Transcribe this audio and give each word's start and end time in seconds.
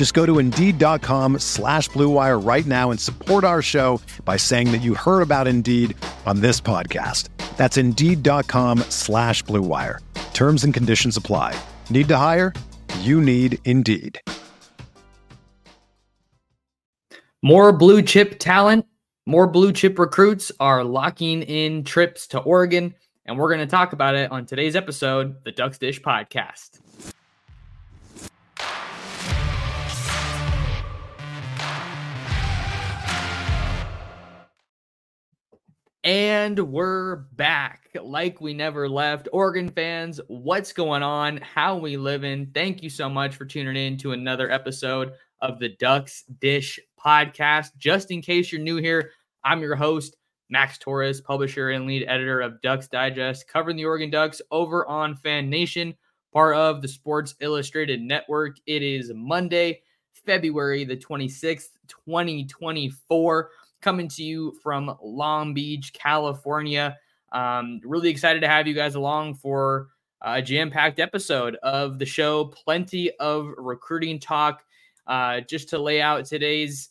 Just 0.00 0.14
go 0.14 0.24
to 0.24 0.38
Indeed.com 0.38 1.40
slash 1.40 1.90
BlueWire 1.90 2.42
right 2.42 2.64
now 2.64 2.90
and 2.90 2.98
support 2.98 3.44
our 3.44 3.60
show 3.60 4.00
by 4.24 4.38
saying 4.38 4.72
that 4.72 4.78
you 4.78 4.94
heard 4.94 5.20
about 5.20 5.46
Indeed 5.46 5.94
on 6.24 6.40
this 6.40 6.58
podcast. 6.58 7.28
That's 7.58 7.76
Indeed.com 7.76 8.78
slash 8.88 9.44
BlueWire. 9.44 9.98
Terms 10.32 10.64
and 10.64 10.72
conditions 10.72 11.18
apply. 11.18 11.54
Need 11.90 12.08
to 12.08 12.16
hire? 12.16 12.54
You 13.00 13.20
need 13.20 13.58
Indeed. 13.66 14.18
More 17.42 17.70
blue 17.70 18.00
chip 18.00 18.38
talent, 18.38 18.86
more 19.26 19.46
blue 19.46 19.70
chip 19.70 19.98
recruits 19.98 20.50
are 20.58 20.82
locking 20.82 21.42
in 21.42 21.84
trips 21.84 22.26
to 22.28 22.38
Oregon, 22.38 22.94
and 23.26 23.38
we're 23.38 23.48
going 23.54 23.60
to 23.60 23.66
talk 23.66 23.92
about 23.92 24.14
it 24.14 24.32
on 24.32 24.46
today's 24.46 24.76
episode, 24.76 25.44
the 25.44 25.52
Ducks 25.52 25.76
Dish 25.76 26.00
Podcast. 26.00 26.80
And 36.02 36.58
we're 36.58 37.16
back 37.16 37.90
like 38.02 38.40
we 38.40 38.54
never 38.54 38.88
left. 38.88 39.28
Oregon 39.34 39.68
fans, 39.68 40.18
what's 40.28 40.72
going 40.72 41.02
on? 41.02 41.36
How 41.38 41.76
we 41.76 41.98
living? 41.98 42.50
Thank 42.54 42.82
you 42.82 42.88
so 42.88 43.10
much 43.10 43.36
for 43.36 43.44
tuning 43.44 43.76
in 43.76 43.98
to 43.98 44.12
another 44.12 44.50
episode 44.50 45.12
of 45.42 45.58
the 45.58 45.76
Ducks 45.78 46.24
Dish 46.40 46.80
podcast. 46.98 47.76
Just 47.76 48.10
in 48.10 48.22
case 48.22 48.50
you're 48.50 48.62
new 48.62 48.78
here, 48.78 49.10
I'm 49.44 49.60
your 49.60 49.76
host, 49.76 50.16
Max 50.48 50.78
Torres, 50.78 51.20
publisher 51.20 51.68
and 51.68 51.86
lead 51.86 52.06
editor 52.08 52.40
of 52.40 52.62
Ducks 52.62 52.88
Digest, 52.88 53.46
covering 53.46 53.76
the 53.76 53.84
Oregon 53.84 54.08
Ducks 54.08 54.40
over 54.50 54.86
on 54.86 55.16
Fan 55.16 55.50
Nation, 55.50 55.94
part 56.32 56.56
of 56.56 56.80
the 56.80 56.88
Sports 56.88 57.34
Illustrated 57.40 58.00
Network. 58.00 58.56
It 58.64 58.82
is 58.82 59.12
Monday, 59.14 59.82
February 60.14 60.84
the 60.84 60.96
26th, 60.96 61.68
2024 61.88 63.50
coming 63.80 64.08
to 64.08 64.22
you 64.22 64.52
from 64.62 64.96
Long 65.02 65.54
Beach, 65.54 65.92
California. 65.92 66.96
Um, 67.32 67.80
really 67.84 68.10
excited 68.10 68.40
to 68.40 68.48
have 68.48 68.66
you 68.66 68.74
guys 68.74 68.94
along 68.94 69.34
for 69.34 69.88
a 70.22 70.42
jam 70.42 70.70
packed 70.70 71.00
episode 71.00 71.56
of 71.62 71.98
the 71.98 72.06
show. 72.06 72.46
Plenty 72.46 73.10
of 73.18 73.50
recruiting 73.56 74.18
talk. 74.18 74.62
Uh, 75.06 75.40
just 75.40 75.68
to 75.70 75.78
lay 75.78 76.00
out 76.00 76.24
today's 76.24 76.90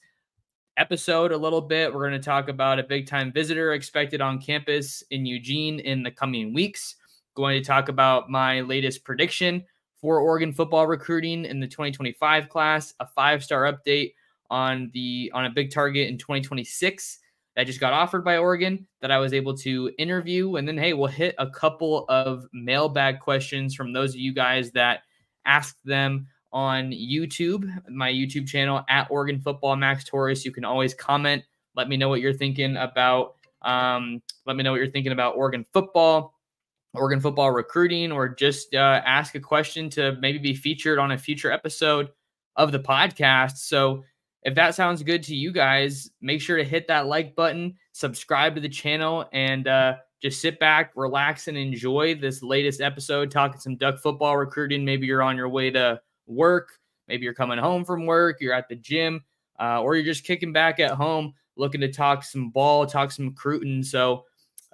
episode 0.78 1.32
a 1.32 1.38
little 1.38 1.62
bit, 1.62 1.94
we're 1.94 2.08
going 2.08 2.20
to 2.20 2.26
talk 2.26 2.50
about 2.50 2.80
a 2.80 2.84
big 2.84 3.06
time 3.06 3.32
visitor 3.32 3.74
expected 3.74 4.22
on 4.22 4.42
campus 4.42 5.04
in 5.12 5.26
Eugene 5.26 5.80
in 5.80 6.04
the 6.04 6.12
coming 6.12 6.54
weeks. 6.54 6.96
Going 7.36 7.62
to 7.62 7.66
talk 7.66 7.90
about 7.90 8.30
my 8.30 8.62
latest 8.62 9.04
prediction 9.04 9.64
for 10.02 10.20
Oregon 10.20 10.54
football 10.54 10.88
recruiting 10.88 11.46
in 11.46 11.60
the 11.60 11.68
2025 11.68 12.50
class, 12.50 12.94
a 13.00 13.06
five 13.06 13.44
star 13.44 13.72
update 13.72 14.14
on 14.50 14.90
the 14.94 15.32
on 15.34 15.46
a 15.46 15.50
big 15.50 15.72
target 15.72 16.10
in 16.10 16.18
2026 16.18 17.20
that 17.56 17.66
just 17.66 17.80
got 17.80 17.94
offered 17.94 18.24
by 18.24 18.38
Oregon 18.38 18.88
that 19.02 19.12
I 19.12 19.18
was 19.18 19.34
able 19.34 19.56
to 19.58 19.92
interview. 19.98 20.56
And 20.56 20.68
then 20.68 20.78
hey, 20.78 20.94
we'll 20.94 21.08
hit 21.08 21.36
a 21.38 21.50
couple 21.50 22.06
of 22.10 22.46
mailbag 22.54 23.20
questions 23.20 23.76
from 23.76 23.92
those 23.94 24.12
of 24.12 24.20
you 24.20 24.34
guys 24.34 24.72
that 24.72 25.02
asked 25.46 25.78
them 25.84 26.28
on 26.52 26.92
YouTube, 26.92 27.70
my 27.90 28.12
YouTube 28.12 28.48
channel 28.48 28.84
at 28.90 29.08
Oregon 29.12 29.40
Football 29.40 29.76
Max 29.76 30.04
Torres. 30.04 30.46
You 30.46 30.52
can 30.52 30.66
always 30.66 30.94
comment. 30.94 31.44
Let 31.76 31.90
me 31.90 31.98
know 31.98 32.10
what 32.10 32.22
you're 32.22 32.34
thinking 32.34 32.78
about. 32.78 33.36
Um, 33.62 34.22
let 34.46 34.56
me 34.56 34.64
know 34.64 34.72
what 34.72 34.78
you're 34.78 34.88
thinking 34.88 35.12
about 35.12 35.36
Oregon 35.36 35.66
football, 35.74 36.34
Oregon 36.94 37.20
football 37.20 37.52
recruiting, 37.52 38.12
or 38.12 38.30
just 38.30 38.74
uh, 38.74 39.02
ask 39.06 39.36
a 39.36 39.40
question 39.40 39.90
to 39.92 40.18
maybe 40.22 40.40
be 40.40 40.56
featured 40.56 40.98
on 40.98 41.12
a 41.12 41.18
future 41.18 41.52
episode 41.52 42.10
of 42.56 42.72
the 42.72 42.80
podcast. 42.80 43.58
So 43.58 44.04
if 44.44 44.56
that 44.56 44.76
sounds 44.76 45.04
good 45.04 45.24
to 45.24 45.36
you 45.36 45.52
guys, 45.52 46.10
make 46.22 46.42
sure 46.42 46.58
to 46.58 46.64
hit 46.64 46.88
that 46.88 47.08
like 47.08 47.36
button, 47.36 47.76
subscribe 47.92 48.56
to 48.56 48.62
the 48.62 48.70
channel, 48.70 49.26
and 49.34 49.68
uh, 49.68 49.96
just 50.22 50.42
sit 50.42 50.60
back, 50.60 50.92
relax, 50.96 51.48
and 51.48 51.58
enjoy 51.58 52.16
this 52.16 52.42
latest 52.42 52.82
episode 52.82 53.32
talking 53.32 53.60
some 53.60 53.76
duck 53.76 54.00
football 54.00 54.38
recruiting. 54.38 54.86
Maybe 54.86 55.08
you're 55.08 55.22
on 55.22 55.36
your 55.36 55.50
way 55.50 55.72
to 55.72 56.00
work, 56.26 56.70
maybe 57.08 57.24
you're 57.24 57.34
coming 57.34 57.60
home 57.60 57.84
from 57.84 58.06
work, 58.06 58.38
you're 58.40 58.54
at 58.54 58.70
the 58.70 58.76
gym, 58.76 59.24
uh, 59.60 59.82
or 59.82 59.96
you're 59.96 60.06
just 60.06 60.24
kicking 60.24 60.54
back 60.54 60.80
at 60.80 60.92
home 60.92 61.34
looking 61.60 61.82
to 61.82 61.92
talk 61.92 62.24
some 62.24 62.50
ball, 62.50 62.86
talk 62.88 63.12
some 63.12 63.28
recruiting. 63.28 63.84
So 63.84 64.24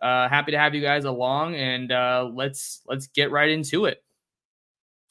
uh, 0.02 0.30
happy 0.30 0.52
to 0.52 0.60
have 0.60 0.76
you 0.76 0.82
guys 0.82 1.06
along, 1.06 1.56
and 1.56 1.92
uh, 1.92 2.30
let's 2.32 2.82
let's 2.88 3.08
get 3.08 3.32
right 3.32 3.50
into 3.50 3.86
it. 3.86 4.05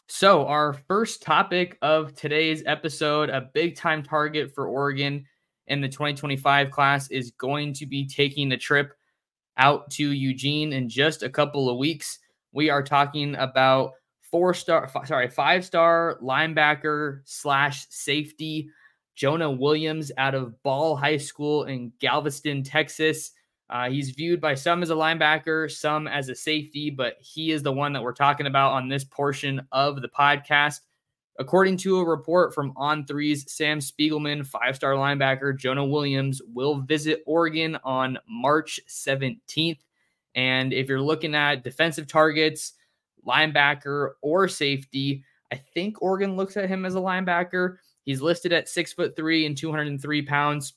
So, 0.07 0.47
our 0.47 0.75
first 0.75 1.23
topic 1.23 1.79
of 1.81 2.15
today's 2.15 2.63
episode, 2.67 3.31
a 3.31 3.49
big 3.55 3.75
time 3.75 4.03
target 4.03 4.55
for 4.55 4.69
Oregon 4.69 5.25
in 5.67 5.81
the 5.81 5.89
2025 5.89 6.71
class, 6.71 7.11
is 7.11 7.31
going 7.33 7.73
to 7.75 7.87
be 7.87 8.07
taking 8.07 8.53
a 8.53 8.57
trip 8.59 8.93
out 9.57 9.91
to 9.93 10.11
Eugene 10.11 10.75
in 10.75 10.91
just 10.91 11.23
a 11.23 11.31
couple 11.31 11.71
of 11.71 11.79
weeks. 11.79 12.19
We 12.53 12.69
are 12.69 12.83
talking 12.83 13.35
about 13.37 13.93
four 14.21 14.53
star, 14.53 14.91
sorry, 15.07 15.29
five 15.31 15.65
star 15.65 16.19
linebacker 16.23 17.21
slash 17.25 17.87
safety 17.89 18.69
Jonah 19.15 19.51
Williams 19.51 20.13
out 20.19 20.35
of 20.35 20.61
Ball 20.63 20.97
High 20.97 21.17
School 21.17 21.65
in 21.65 21.93
Galveston, 21.99 22.63
Texas. 22.63 23.33
Uh, 23.75 23.91
he's 23.91 24.11
viewed 24.11 24.41
by 24.41 24.55
some 24.55 24.85
as 24.85 24.91
a 24.91 24.95
linebacker, 24.95 25.69
some 25.69 26.07
as 26.07 26.29
a 26.29 26.35
safety, 26.35 26.91
but 26.91 27.17
he 27.19 27.51
is 27.51 27.65
the 27.65 27.73
one 27.73 27.93
that 27.93 28.03
we're 28.05 28.13
talking 28.13 28.47
about 28.47 28.71
on 28.71 28.89
this 28.89 29.03
portion 29.03 29.67
of 29.73 30.01
the 30.01 30.09
podcast. 30.09 30.79
According 31.41 31.79
to 31.79 31.99
a 31.99 32.05
report 32.05 32.55
from 32.55 32.73
On3's 32.75 33.53
Sam 33.53 33.81
Spiegelman, 33.81 34.47
five 34.47 34.77
star 34.77 34.93
linebacker 34.93 35.59
Jonah 35.59 35.85
Williams 35.85 36.41
will 36.55 36.83
visit 36.83 37.25
Oregon 37.27 37.77
on 37.83 38.17
March 38.29 38.79
17th. 38.89 39.81
And 40.37 40.73
if 40.73 40.89
you're 40.89 41.01
looking 41.01 41.35
at 41.35 41.65
defensive 41.65 42.07
targets, 42.07 42.75
linebacker, 43.27 44.11
or 44.23 44.47
safety, 44.47 45.25
I 45.51 45.57
think 45.57 46.01
Oregon 46.01 46.37
looks 46.37 46.57
at 46.57 46.69
him 46.69 46.85
as 46.85 46.95
a 46.95 47.01
linebacker. 47.01 47.79
He's 48.05 48.23
listed 48.23 48.53
at 48.53 48.69
six 48.69 48.93
foot 48.93 49.17
three 49.17 49.47
and 49.47 49.57
203 49.57 50.23
pounds. 50.23 50.75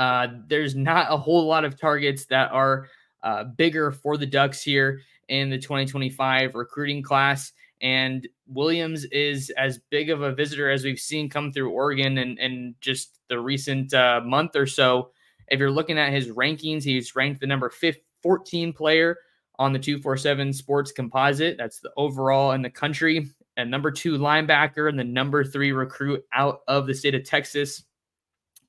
Uh, 0.00 0.28
there's 0.48 0.74
not 0.74 1.12
a 1.12 1.16
whole 1.16 1.46
lot 1.46 1.62
of 1.62 1.78
targets 1.78 2.24
that 2.24 2.50
are 2.52 2.88
uh, 3.22 3.44
bigger 3.44 3.92
for 3.92 4.16
the 4.16 4.24
Ducks 4.24 4.62
here 4.62 5.02
in 5.28 5.50
the 5.50 5.58
2025 5.58 6.54
recruiting 6.54 7.02
class. 7.02 7.52
And 7.82 8.26
Williams 8.46 9.04
is 9.04 9.50
as 9.58 9.78
big 9.90 10.08
of 10.08 10.22
a 10.22 10.32
visitor 10.32 10.70
as 10.70 10.84
we've 10.84 10.98
seen 10.98 11.28
come 11.28 11.52
through 11.52 11.68
Oregon 11.68 12.16
and, 12.16 12.38
and 12.38 12.74
just 12.80 13.20
the 13.28 13.38
recent 13.38 13.92
uh, 13.92 14.22
month 14.24 14.56
or 14.56 14.66
so. 14.66 15.10
If 15.48 15.58
you're 15.58 15.70
looking 15.70 15.98
at 15.98 16.14
his 16.14 16.28
rankings, 16.28 16.82
he's 16.82 17.14
ranked 17.14 17.42
the 17.42 17.46
number 17.46 17.68
15, 17.68 18.02
14 18.22 18.72
player 18.72 19.18
on 19.58 19.74
the 19.74 19.78
247 19.78 20.54
sports 20.54 20.92
composite. 20.92 21.58
That's 21.58 21.80
the 21.80 21.92
overall 21.98 22.52
in 22.52 22.62
the 22.62 22.70
country. 22.70 23.28
And 23.58 23.70
number 23.70 23.90
two 23.90 24.16
linebacker 24.16 24.88
and 24.88 24.98
the 24.98 25.04
number 25.04 25.44
three 25.44 25.72
recruit 25.72 26.24
out 26.32 26.60
of 26.68 26.86
the 26.86 26.94
state 26.94 27.14
of 27.14 27.24
Texas. 27.24 27.84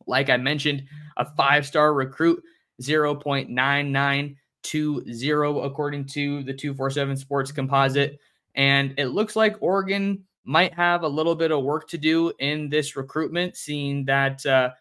Like 0.07 0.29
I 0.29 0.37
mentioned, 0.37 0.83
a 1.17 1.25
five 1.25 1.65
star 1.65 1.93
recruit, 1.93 2.41
0.9920, 2.81 5.65
according 5.65 6.05
to 6.05 6.43
the 6.43 6.53
247 6.53 7.17
Sports 7.17 7.51
Composite. 7.51 8.19
And 8.55 8.93
it 8.97 9.07
looks 9.07 9.35
like 9.35 9.61
Oregon 9.61 10.23
might 10.43 10.73
have 10.73 11.03
a 11.03 11.07
little 11.07 11.35
bit 11.35 11.51
of 11.51 11.63
work 11.63 11.87
to 11.89 11.97
do 11.97 12.33
in 12.39 12.69
this 12.69 12.95
recruitment, 12.95 13.55
seeing 13.55 14.05
that 14.05 14.45
uh, 14.45 14.71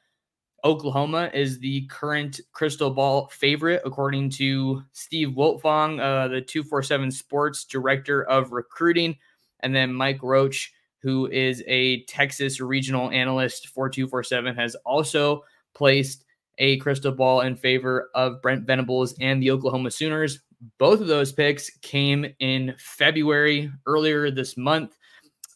Oklahoma 0.64 1.30
is 1.32 1.58
the 1.58 1.86
current 1.86 2.40
crystal 2.52 2.90
ball 2.90 3.28
favorite, 3.28 3.82
according 3.84 4.30
to 4.30 4.82
Steve 4.92 5.28
Wiltfong, 5.28 6.00
uh, 6.00 6.28
the 6.28 6.40
247 6.40 7.10
Sports 7.10 7.64
Director 7.64 8.24
of 8.24 8.52
Recruiting, 8.52 9.16
and 9.60 9.74
then 9.74 9.92
Mike 9.92 10.22
Roach, 10.22 10.72
who 11.02 11.26
is 11.28 11.62
a 11.66 12.04
Texas 12.04 12.60
regional 12.60 13.10
analyst 13.10 13.68
for 13.68 13.88
247, 13.88 14.54
has 14.54 14.74
also 14.84 15.42
placed 15.74 16.24
a 16.58 16.76
crystal 16.78 17.12
ball 17.12 17.40
in 17.40 17.56
favor 17.56 18.10
of 18.14 18.42
Brent 18.42 18.66
Venables 18.66 19.14
and 19.20 19.42
the 19.42 19.50
Oklahoma 19.50 19.90
Sooners. 19.90 20.40
Both 20.78 21.00
of 21.00 21.06
those 21.06 21.32
picks 21.32 21.70
came 21.78 22.26
in 22.38 22.74
February 22.78 23.72
earlier 23.86 24.30
this 24.30 24.56
month. 24.56 24.96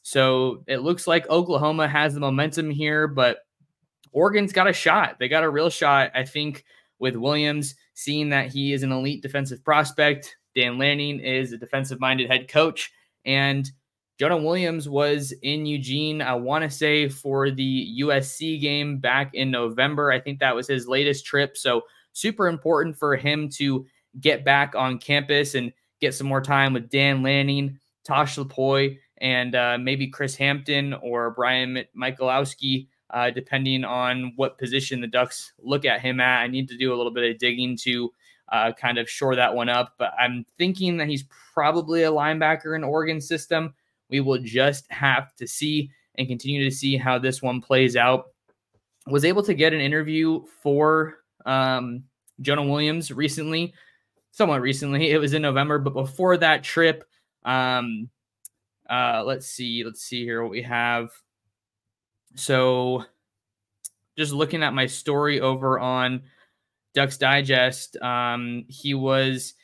So 0.03 0.65
it 0.67 0.79
looks 0.79 1.07
like 1.07 1.29
Oklahoma 1.29 1.89
has 1.89 2.15
the 2.15 2.21
momentum 2.21 2.71
here, 2.71 3.07
but 3.07 3.39
Oregon's 4.13 4.53
got 4.53 4.69
a 4.69 4.73
shot. 4.73 5.19
They 5.19 5.29
got 5.29 5.45
a 5.45 5.51
real 5.51 5.69
shot, 5.69 6.11
I 6.15 6.25
think, 6.25 6.65
with 6.99 7.17
Williams, 7.17 7.75
seeing 7.95 8.31
that 8.31 8.53
he 8.53 8.73
is 8.73 8.83
an 8.83 8.93
elite 8.93 9.23
defensive 9.23 9.63
prospect. 9.65 10.37
Dan 10.55 10.79
Lanning 10.79 11.21
is 11.21 11.53
a 11.53 11.59
defensive 11.59 12.01
minded 12.01 12.31
head 12.31 12.49
coach. 12.49 12.93
And 13.27 13.71
Jonah 14.19 14.39
Williams 14.39 14.89
was 14.89 15.33
in 15.43 15.67
Eugene, 15.67 16.23
I 16.23 16.35
want 16.35 16.63
to 16.63 16.71
say, 16.71 17.09
for 17.09 17.51
the 17.51 17.99
USC 18.01 18.61
game 18.61 18.99
back 18.99 19.35
in 19.35 19.51
November. 19.51 20.13
I 20.13 20.21
think 20.21 20.39
that 20.39 20.55
was 20.55 20.69
his 20.69 20.87
latest 20.87 21.27
trip. 21.27 21.57
So, 21.57 21.83
super 22.13 22.47
important 22.47 22.97
for 22.97 23.17
him 23.17 23.49
to 23.51 23.85
get 24.21 24.45
back 24.45 24.75
on 24.77 24.99
campus 24.99 25.57
and 25.57 25.73
get 26.01 26.15
some 26.15 26.29
more 26.29 26.41
time 26.41 26.73
with 26.73 26.91
Dan 26.91 27.23
Lanning, 27.23 27.79
Tosh 28.05 28.37
Lupoi, 28.37 28.99
and 29.19 29.55
uh, 29.57 29.79
maybe 29.81 30.07
Chris 30.07 30.37
Hampton 30.37 30.95
or 30.95 31.31
Brian 31.31 31.85
Michalowski 31.97 32.87
uh, 33.15 33.31
depending 33.31 33.85
on 33.85 34.33
what 34.37 34.59
position 34.59 35.01
the 35.01 35.07
Ducks 35.07 35.53
look 35.63 35.85
at 35.85 36.01
him 36.01 36.21
at. 36.21 36.43
I 36.43 36.49
need 36.49 36.69
to 36.69 36.77
do 36.77 36.93
a 36.93 36.97
little 36.97 37.13
bit 37.13 37.31
of 37.31 37.39
digging 37.39 37.77
to 37.83 38.11
uh, 38.51 38.73
kind 38.73 38.99
of 38.99 39.09
shore 39.09 39.37
that 39.37 39.55
one 39.55 39.69
up, 39.69 39.95
but 39.99 40.13
I'm 40.19 40.45
thinking 40.59 40.97
that 40.99 41.09
he's 41.09 41.25
probably 41.55 42.03
a 42.03 42.11
linebacker 42.11 42.77
in 42.77 42.85
Oregon 42.85 43.21
system. 43.21 43.73
We 44.11 44.21
will 44.21 44.39
just 44.39 44.91
have 44.91 45.35
to 45.37 45.47
see 45.47 45.91
and 46.17 46.29
continue 46.29 46.65
to 46.65 46.75
see 46.75 46.97
how 46.97 47.19
this 47.19 47.43
one 47.43 47.61
plays 47.61 47.97
out. 47.97 48.27
Was 49.07 49.25
able 49.25 49.43
to 49.43 49.55
get 49.55 49.73
an 49.73 49.81
interview 49.81 50.45
for 50.63 51.17
um, 51.45 52.05
Jonah 52.41 52.65
Williams 52.65 53.11
recently, 53.11 53.75
somewhat 54.31 54.63
recently. 54.63 55.11
It 55.11 55.19
was 55.19 55.35
in 55.35 55.43
November, 55.43 55.79
but 55.79 55.93
before 55.93 56.37
that 56.39 56.65
trip, 56.65 57.05
um, 57.45 58.09
uh, 58.89 59.23
let's 59.25 59.47
see, 59.47 59.85
let's 59.85 60.03
see 60.03 60.25
here 60.25 60.43
what 60.43 60.51
we 60.51 60.63
have. 60.63 61.11
So, 62.35 63.05
just 64.17 64.33
looking 64.33 64.63
at 64.63 64.75
my 64.75 64.87
story 64.87 65.41
over 65.41 65.79
on 65.79 66.23
Ducks 66.95 67.17
Digest, 67.17 67.97
um, 67.99 68.65
he 68.69 68.95
was 68.95 69.55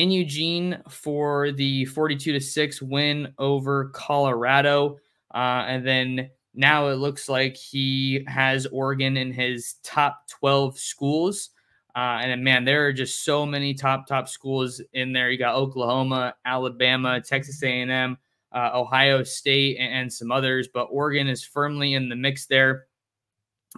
in 0.00 0.10
Eugene 0.10 0.82
for 0.88 1.52
the 1.52 1.84
42 1.84 2.32
to 2.32 2.40
6 2.40 2.80
win 2.80 3.34
over 3.38 3.90
Colorado. 3.90 4.96
Uh, 5.34 5.64
and 5.66 5.86
then 5.86 6.30
now 6.54 6.88
it 6.88 6.94
looks 6.94 7.28
like 7.28 7.54
he 7.54 8.24
has 8.26 8.66
Oregon 8.66 9.18
in 9.18 9.30
his 9.30 9.74
top 9.82 10.26
12 10.28 10.78
schools. 10.78 11.50
Uh, 11.94 12.16
and 12.22 12.42
man, 12.42 12.64
there 12.64 12.86
are 12.86 12.94
just 12.94 13.24
so 13.24 13.44
many 13.44 13.74
top 13.74 14.06
top 14.06 14.26
schools 14.26 14.80
in 14.94 15.12
there. 15.12 15.30
You 15.30 15.36
got 15.36 15.54
Oklahoma, 15.54 16.34
Alabama, 16.46 17.20
Texas 17.20 17.62
A&M, 17.62 18.16
uh, 18.52 18.70
Ohio 18.72 19.22
State, 19.22 19.76
and, 19.78 19.92
and 19.92 20.12
some 20.12 20.32
others, 20.32 20.66
but 20.72 20.84
Oregon 20.84 21.28
is 21.28 21.44
firmly 21.44 21.92
in 21.92 22.08
the 22.08 22.16
mix 22.16 22.46
there. 22.46 22.86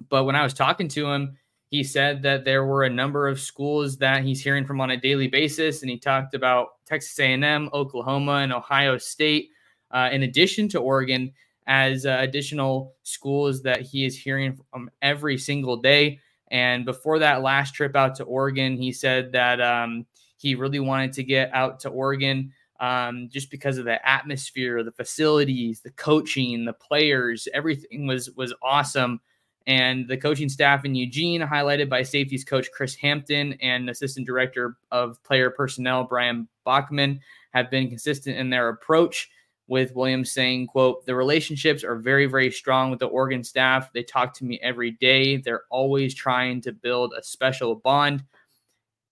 But 0.08 0.22
when 0.22 0.36
I 0.36 0.44
was 0.44 0.54
talking 0.54 0.86
to 0.88 1.10
him, 1.10 1.36
he 1.72 1.82
said 1.82 2.20
that 2.20 2.44
there 2.44 2.66
were 2.66 2.84
a 2.84 2.90
number 2.90 3.26
of 3.26 3.40
schools 3.40 3.96
that 3.96 4.22
he's 4.22 4.42
hearing 4.42 4.66
from 4.66 4.78
on 4.82 4.90
a 4.90 4.96
daily 4.98 5.26
basis, 5.26 5.80
and 5.80 5.90
he 5.90 5.96
talked 5.96 6.34
about 6.34 6.84
Texas 6.84 7.18
A&M, 7.18 7.70
Oklahoma, 7.72 8.40
and 8.42 8.52
Ohio 8.52 8.98
State, 8.98 9.48
uh, 9.90 10.10
in 10.12 10.22
addition 10.22 10.68
to 10.68 10.78
Oregon, 10.78 11.32
as 11.66 12.04
uh, 12.04 12.18
additional 12.20 12.92
schools 13.04 13.62
that 13.62 13.80
he 13.80 14.04
is 14.04 14.18
hearing 14.18 14.54
from 14.70 14.90
every 15.00 15.38
single 15.38 15.78
day. 15.78 16.20
And 16.50 16.84
before 16.84 17.18
that 17.20 17.40
last 17.40 17.74
trip 17.74 17.96
out 17.96 18.16
to 18.16 18.24
Oregon, 18.24 18.76
he 18.76 18.92
said 18.92 19.32
that 19.32 19.58
um, 19.62 20.04
he 20.36 20.54
really 20.54 20.80
wanted 20.80 21.14
to 21.14 21.22
get 21.22 21.54
out 21.54 21.80
to 21.80 21.88
Oregon 21.88 22.52
um, 22.80 23.30
just 23.32 23.50
because 23.50 23.78
of 23.78 23.86
the 23.86 24.06
atmosphere, 24.06 24.84
the 24.84 24.92
facilities, 24.92 25.80
the 25.80 25.92
coaching, 25.92 26.66
the 26.66 26.74
players, 26.74 27.48
everything 27.54 28.06
was 28.06 28.30
was 28.32 28.52
awesome. 28.62 29.22
And 29.66 30.08
the 30.08 30.16
coaching 30.16 30.48
staff 30.48 30.84
in 30.84 30.94
Eugene, 30.94 31.40
highlighted 31.40 31.88
by 31.88 32.02
safeties 32.02 32.44
coach 32.44 32.70
Chris 32.72 32.94
Hampton 32.94 33.54
and 33.60 33.88
assistant 33.88 34.26
director 34.26 34.76
of 34.90 35.22
player 35.22 35.50
personnel 35.50 36.04
Brian 36.04 36.48
Bachman, 36.64 37.20
have 37.52 37.70
been 37.70 37.88
consistent 37.88 38.36
in 38.36 38.50
their 38.50 38.68
approach. 38.68 39.30
With 39.68 39.94
Williams 39.94 40.32
saying, 40.32 40.66
"quote 40.66 41.06
The 41.06 41.14
relationships 41.14 41.84
are 41.84 41.94
very, 41.94 42.26
very 42.26 42.50
strong 42.50 42.90
with 42.90 42.98
the 42.98 43.06
Oregon 43.06 43.44
staff. 43.44 43.90
They 43.92 44.02
talk 44.02 44.34
to 44.34 44.44
me 44.44 44.58
every 44.60 44.90
day. 44.90 45.36
They're 45.36 45.62
always 45.70 46.14
trying 46.14 46.60
to 46.62 46.72
build 46.72 47.14
a 47.16 47.22
special 47.22 47.76
bond." 47.76 48.24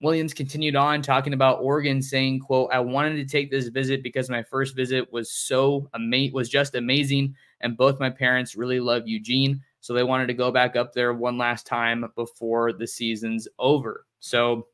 Williams 0.03 0.35
continued 0.35 0.77
on 0.77 1.03
talking 1.03 1.35
about 1.35 1.63
Oregon, 1.63 2.03
saying, 2.03 2.41
"quote 2.41 2.69
I 2.73 2.81
wanted 2.81 3.15
to 3.17 3.25
take 3.25 3.51
this 3.51 3.69
visit 3.69 4.03
because 4.03 4.29
my 4.29 4.43
first 4.43 4.75
visit 4.75 5.11
was 5.13 5.31
so 5.31 5.89
ama- 5.95 6.33
was 6.33 6.49
just 6.49 6.75
amazing, 6.75 7.37
and 7.61 7.77
both 7.77 8.01
my 8.01 8.11
parents 8.11 8.57
really 8.57 8.81
love 8.81 9.07
Eugene, 9.07 9.63
so 9.81 9.93
they 9.93 10.03
wanted 10.03 10.27
to 10.27 10.35
go 10.35 10.51
back 10.51 10.77
up 10.77 10.93
there 10.93 11.13
one 11.13 11.39
last 11.39 11.67
time 11.67 12.05
before 12.15 12.73
the 12.73 12.87
season's 12.87 13.49
over." 13.59 14.07
So, 14.21 14.67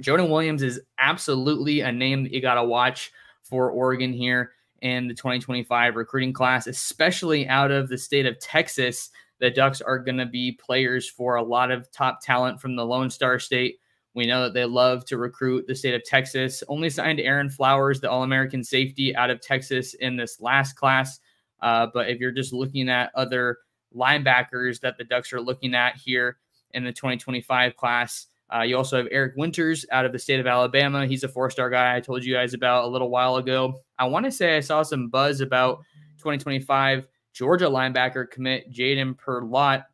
Jonah 0.00 0.26
Williams 0.26 0.62
is 0.62 0.80
absolutely 0.98 1.80
a 1.80 1.92
name 1.92 2.24
that 2.24 2.32
you 2.32 2.40
got 2.40 2.54
to 2.54 2.64
watch 2.64 3.12
for 3.42 3.70
Oregon 3.70 4.12
here 4.12 4.52
in 4.82 5.08
the 5.08 5.14
2025 5.14 5.96
recruiting 5.96 6.32
class, 6.32 6.66
especially 6.66 7.48
out 7.48 7.70
of 7.70 7.88
the 7.88 7.98
state 7.98 8.26
of 8.26 8.38
Texas. 8.38 9.10
The 9.40 9.50
Ducks 9.50 9.80
are 9.80 9.98
going 9.98 10.18
to 10.18 10.26
be 10.26 10.52
players 10.52 11.08
for 11.08 11.36
a 11.36 11.42
lot 11.42 11.70
of 11.70 11.90
top 11.90 12.20
talent 12.22 12.60
from 12.60 12.76
the 12.76 12.84
Lone 12.84 13.10
Star 13.10 13.38
State 13.38 13.78
we 14.14 14.26
know 14.26 14.44
that 14.44 14.54
they 14.54 14.64
love 14.64 15.04
to 15.06 15.18
recruit 15.18 15.66
the 15.66 15.74
state 15.74 15.94
of 15.94 16.04
Texas. 16.04 16.62
Only 16.68 16.88
signed 16.88 17.18
Aaron 17.18 17.50
Flowers, 17.50 18.00
the 18.00 18.10
All 18.10 18.22
American 18.22 18.62
safety 18.62 19.14
out 19.14 19.30
of 19.30 19.40
Texas 19.40 19.94
in 19.94 20.16
this 20.16 20.40
last 20.40 20.74
class. 20.74 21.18
Uh, 21.60 21.88
but 21.92 22.08
if 22.08 22.20
you're 22.20 22.32
just 22.32 22.52
looking 22.52 22.88
at 22.88 23.10
other 23.14 23.58
linebackers 23.94 24.80
that 24.80 24.98
the 24.98 25.04
Ducks 25.04 25.32
are 25.32 25.40
looking 25.40 25.74
at 25.74 25.96
here 25.96 26.38
in 26.72 26.84
the 26.84 26.92
2025 26.92 27.76
class, 27.76 28.26
uh, 28.54 28.62
you 28.62 28.76
also 28.76 28.98
have 28.98 29.08
Eric 29.10 29.34
Winters 29.36 29.86
out 29.90 30.04
of 30.04 30.12
the 30.12 30.18
state 30.18 30.40
of 30.40 30.46
Alabama. 30.46 31.06
He's 31.06 31.24
a 31.24 31.28
four 31.28 31.50
star 31.50 31.70
guy 31.70 31.96
I 31.96 32.00
told 32.00 32.24
you 32.24 32.34
guys 32.34 32.54
about 32.54 32.84
a 32.84 32.88
little 32.88 33.10
while 33.10 33.36
ago. 33.36 33.74
I 33.98 34.04
want 34.04 34.26
to 34.26 34.32
say 34.32 34.56
I 34.56 34.60
saw 34.60 34.82
some 34.82 35.08
buzz 35.08 35.40
about 35.40 35.78
2025 36.18 37.06
Georgia 37.32 37.66
linebacker 37.66 38.30
commit 38.30 38.72
Jadon 38.72 39.16
Perlotte 39.18 39.84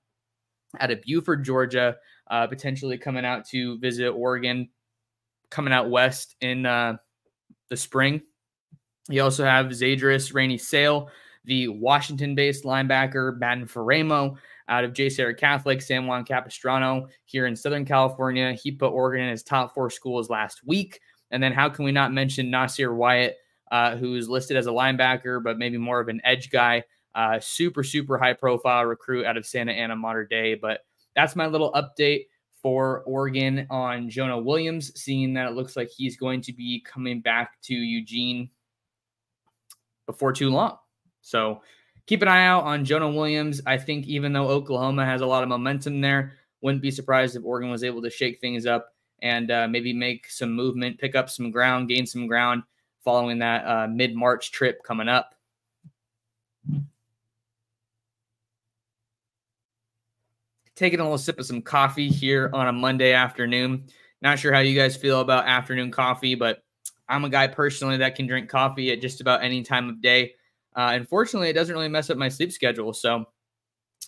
out 0.78 0.90
of 0.90 1.02
Buford, 1.02 1.44
Georgia 1.44 1.96
uh, 2.30 2.46
potentially 2.46 2.98
coming 2.98 3.24
out 3.24 3.46
to 3.48 3.78
visit 3.78 4.08
Oregon, 4.08 4.68
coming 5.50 5.72
out 5.72 5.90
west 5.90 6.36
in 6.40 6.66
uh, 6.66 6.96
the 7.68 7.76
spring. 7.76 8.22
You 9.08 9.22
also 9.22 9.44
have 9.44 9.66
Zadris 9.66 10.32
Rainey 10.32 10.58
Sale, 10.58 11.08
the 11.44 11.68
Washington 11.68 12.34
based 12.34 12.64
linebacker, 12.64 13.38
Madden 13.38 13.66
Faraimo 13.66 14.36
out 14.68 14.84
of 14.84 14.92
JSerra 14.92 15.36
Catholic, 15.36 15.82
San 15.82 16.06
Juan 16.06 16.24
Capistrano 16.24 17.08
here 17.24 17.46
in 17.46 17.56
Southern 17.56 17.84
California. 17.84 18.52
He 18.52 18.70
put 18.70 18.92
Oregon 18.92 19.24
in 19.24 19.30
his 19.30 19.42
top 19.42 19.74
four 19.74 19.90
schools 19.90 20.30
last 20.30 20.60
week. 20.64 21.00
And 21.30 21.42
then 21.42 21.52
how 21.52 21.68
can 21.68 21.84
we 21.84 21.92
not 21.92 22.12
mention 22.12 22.50
Nasir 22.50 22.94
Wyatt, 22.94 23.36
uh, 23.70 23.96
who's 23.96 24.28
listed 24.28 24.56
as 24.56 24.66
a 24.66 24.70
linebacker, 24.70 25.42
but 25.42 25.58
maybe 25.58 25.78
more 25.78 26.00
of 26.00 26.08
an 26.08 26.20
edge 26.24 26.50
guy? 26.50 26.84
Uh, 27.14 27.40
super, 27.40 27.82
super 27.82 28.18
high 28.18 28.32
profile 28.32 28.84
recruit 28.84 29.26
out 29.26 29.36
of 29.36 29.46
Santa 29.46 29.72
Ana 29.72 29.96
Mater 29.96 30.26
Dei. 30.26 30.54
But 30.54 30.80
that's 31.16 31.34
my 31.34 31.46
little 31.46 31.72
update 31.72 32.26
for 32.62 33.02
Oregon 33.06 33.66
on 33.70 34.10
Jonah 34.10 34.38
Williams, 34.38 34.92
seeing 35.00 35.34
that 35.34 35.48
it 35.48 35.54
looks 35.54 35.76
like 35.76 35.88
he's 35.88 36.16
going 36.16 36.42
to 36.42 36.52
be 36.52 36.84
coming 36.86 37.20
back 37.20 37.60
to 37.62 37.74
Eugene 37.74 38.50
before 40.06 40.32
too 40.32 40.50
long. 40.50 40.76
So 41.30 41.62
keep 42.06 42.22
an 42.22 42.28
eye 42.28 42.46
out 42.46 42.64
on 42.64 42.84
Jonah 42.84 43.10
Williams. 43.10 43.60
I 43.66 43.78
think 43.78 44.06
even 44.06 44.32
though 44.32 44.48
Oklahoma 44.48 45.04
has 45.04 45.20
a 45.20 45.26
lot 45.26 45.42
of 45.42 45.48
momentum 45.48 46.00
there, 46.00 46.32
wouldn't 46.60 46.82
be 46.82 46.90
surprised 46.90 47.36
if 47.36 47.44
Oregon 47.44 47.70
was 47.70 47.84
able 47.84 48.02
to 48.02 48.10
shake 48.10 48.40
things 48.40 48.66
up 48.66 48.94
and 49.22 49.50
uh, 49.50 49.68
maybe 49.68 49.92
make 49.92 50.28
some 50.28 50.52
movement, 50.52 50.98
pick 50.98 51.14
up 51.14 51.30
some 51.30 51.50
ground, 51.50 51.88
gain 51.88 52.06
some 52.06 52.26
ground 52.26 52.62
following 53.02 53.38
that 53.38 53.64
uh, 53.64 53.86
mid 53.86 54.14
March 54.14 54.50
trip 54.50 54.82
coming 54.82 55.08
up. 55.08 55.34
taking 60.80 60.98
a 60.98 61.02
little 61.02 61.18
sip 61.18 61.38
of 61.38 61.44
some 61.44 61.60
coffee 61.60 62.08
here 62.08 62.50
on 62.54 62.66
a 62.66 62.72
Monday 62.72 63.12
afternoon. 63.12 63.84
Not 64.22 64.38
sure 64.38 64.50
how 64.50 64.60
you 64.60 64.74
guys 64.74 64.96
feel 64.96 65.20
about 65.20 65.46
afternoon 65.46 65.90
coffee, 65.90 66.34
but 66.34 66.64
I'm 67.06 67.22
a 67.26 67.28
guy 67.28 67.48
personally 67.48 67.98
that 67.98 68.14
can 68.14 68.26
drink 68.26 68.48
coffee 68.48 68.90
at 68.90 69.02
just 69.02 69.20
about 69.20 69.44
any 69.44 69.62
time 69.62 69.90
of 69.90 70.00
day. 70.00 70.36
Uh, 70.74 70.92
unfortunately, 70.94 71.48
it 71.48 71.54
doesn't 71.54 71.74
really 71.74 71.88
mess 71.88 72.10
up 72.10 72.16
my 72.16 72.28
sleep 72.28 72.52
schedule. 72.52 72.92
So 72.92 73.24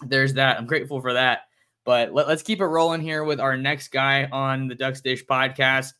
there's 0.00 0.34
that. 0.34 0.58
I'm 0.58 0.66
grateful 0.66 1.00
for 1.00 1.12
that. 1.14 1.42
But 1.84 2.14
let, 2.14 2.28
us 2.28 2.42
keep 2.42 2.60
it 2.60 2.66
rolling 2.66 3.00
here 3.00 3.24
with 3.24 3.40
our 3.40 3.56
next 3.56 3.88
guy 3.88 4.28
on 4.30 4.68
the 4.68 4.74
Ducks 4.74 5.00
Dish 5.00 5.24
podcast. 5.24 5.94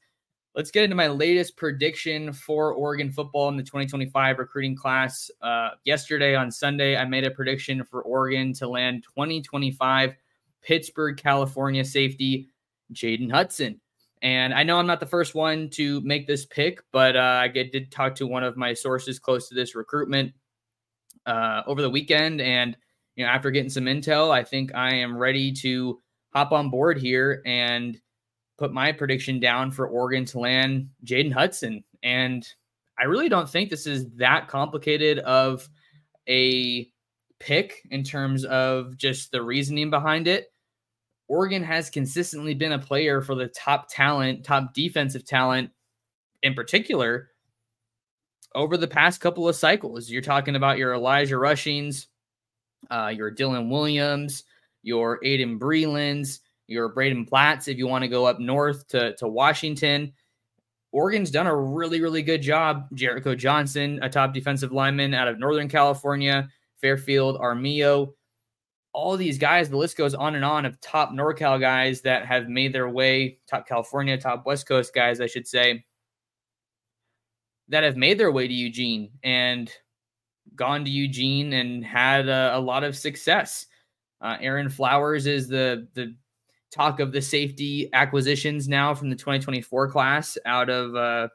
Let's 0.54 0.70
get 0.70 0.84
into 0.84 0.94
my 0.94 1.08
latest 1.08 1.56
prediction 1.56 2.32
for 2.32 2.74
Oregon 2.74 3.10
football 3.10 3.48
in 3.48 3.56
the 3.56 3.62
2025 3.62 4.38
recruiting 4.38 4.76
class. 4.76 5.30
Uh, 5.40 5.70
yesterday 5.84 6.34
on 6.34 6.50
Sunday, 6.50 6.96
I 6.96 7.04
made 7.06 7.24
a 7.24 7.30
prediction 7.30 7.82
for 7.84 8.02
Oregon 8.02 8.52
to 8.54 8.68
land 8.68 9.02
2025 9.02 10.14
Pittsburgh, 10.62 11.16
California 11.16 11.84
safety 11.84 12.48
Jaden 12.92 13.32
Hudson. 13.32 13.80
And 14.20 14.54
I 14.54 14.62
know 14.62 14.78
I'm 14.78 14.86
not 14.86 15.00
the 15.00 15.06
first 15.06 15.34
one 15.34 15.68
to 15.70 16.00
make 16.02 16.28
this 16.28 16.44
pick, 16.44 16.80
but 16.92 17.16
uh, 17.16 17.40
I 17.42 17.48
did 17.48 17.90
talk 17.90 18.14
to 18.16 18.26
one 18.26 18.44
of 18.44 18.56
my 18.56 18.72
sources 18.72 19.18
close 19.18 19.48
to 19.48 19.54
this 19.54 19.74
recruitment 19.74 20.32
uh, 21.26 21.62
over 21.66 21.82
the 21.82 21.90
weekend. 21.90 22.40
And, 22.40 22.76
you 23.16 23.24
know, 23.24 23.30
after 23.30 23.50
getting 23.50 23.70
some 23.70 23.84
intel, 23.84 24.30
I 24.30 24.44
think 24.44 24.74
I 24.74 24.94
am 24.96 25.16
ready 25.16 25.52
to 25.52 25.98
hop 26.32 26.52
on 26.52 26.70
board 26.70 26.98
here 26.98 27.42
and 27.44 28.00
put 28.58 28.72
my 28.72 28.92
prediction 28.92 29.40
down 29.40 29.70
for 29.70 29.86
Oregon 29.86 30.24
to 30.26 30.38
land 30.38 30.88
Jaden 31.04 31.32
Hudson. 31.32 31.84
And 32.02 32.46
I 32.98 33.04
really 33.04 33.28
don't 33.28 33.48
think 33.48 33.70
this 33.70 33.86
is 33.86 34.08
that 34.16 34.48
complicated 34.48 35.18
of 35.20 35.68
a 36.28 36.88
pick 37.40 37.82
in 37.90 38.04
terms 38.04 38.44
of 38.44 38.96
just 38.96 39.32
the 39.32 39.42
reasoning 39.42 39.90
behind 39.90 40.28
it. 40.28 40.46
Oregon 41.28 41.62
has 41.62 41.90
consistently 41.90 42.54
been 42.54 42.72
a 42.72 42.78
player 42.78 43.20
for 43.20 43.34
the 43.34 43.48
top 43.48 43.88
talent, 43.90 44.44
top 44.44 44.74
defensive 44.74 45.24
talent 45.24 45.70
in 46.42 46.54
particular 46.54 47.30
over 48.54 48.76
the 48.76 48.88
past 48.88 49.20
couple 49.20 49.48
of 49.48 49.56
cycles. 49.56 50.10
You're 50.10 50.22
talking 50.22 50.56
about 50.56 50.78
your 50.78 50.94
Elijah 50.94 51.36
Rushings, 51.36 52.06
uh, 52.90 53.12
your 53.14 53.30
Dylan 53.30 53.70
Williams, 53.70 54.44
your 54.82 55.20
Aiden 55.20 55.58
Brelands, 55.58 56.40
your 56.66 56.88
Braden 56.88 57.26
Platts, 57.26 57.68
if 57.68 57.78
you 57.78 57.86
want 57.86 58.02
to 58.02 58.08
go 58.08 58.24
up 58.24 58.40
north 58.40 58.86
to, 58.88 59.14
to 59.16 59.28
Washington. 59.28 60.12
Oregon's 60.92 61.30
done 61.30 61.46
a 61.46 61.56
really, 61.56 62.00
really 62.00 62.22
good 62.22 62.42
job. 62.42 62.88
Jericho 62.94 63.34
Johnson, 63.34 63.98
a 64.02 64.08
top 64.08 64.34
defensive 64.34 64.72
lineman 64.72 65.14
out 65.14 65.28
of 65.28 65.38
Northern 65.38 65.68
California, 65.68 66.48
Fairfield 66.80 67.38
Armijo, 67.38 68.14
all 68.92 69.16
these 69.16 69.38
guys, 69.38 69.70
the 69.70 69.76
list 69.76 69.96
goes 69.96 70.14
on 70.14 70.34
and 70.34 70.44
on 70.44 70.66
of 70.66 70.78
top 70.80 71.12
NorCal 71.12 71.58
guys 71.58 72.02
that 72.02 72.26
have 72.26 72.48
made 72.48 72.74
their 72.74 72.88
way, 72.88 73.38
top 73.48 73.66
California, 73.66 74.18
top 74.18 74.44
West 74.44 74.66
Coast 74.66 74.94
guys, 74.94 75.20
I 75.20 75.26
should 75.26 75.46
say, 75.46 75.84
that 77.72 77.82
have 77.84 77.96
made 77.96 78.18
their 78.18 78.30
way 78.30 78.46
to 78.46 78.52
Eugene 78.52 79.10
and 79.24 79.72
gone 80.54 80.84
to 80.84 80.90
Eugene 80.90 81.54
and 81.54 81.82
had 81.82 82.28
a, 82.28 82.56
a 82.56 82.60
lot 82.60 82.84
of 82.84 82.94
success. 82.94 83.66
Uh, 84.20 84.36
Aaron 84.40 84.68
Flowers 84.68 85.26
is 85.26 85.48
the 85.48 85.88
the 85.94 86.14
talk 86.70 87.00
of 87.00 87.12
the 87.12 87.20
safety 87.20 87.88
acquisitions 87.92 88.68
now 88.68 88.94
from 88.94 89.10
the 89.10 89.16
2024 89.16 89.90
class 89.90 90.38
out 90.44 90.68
of 90.68 90.94
uh, 90.94 91.28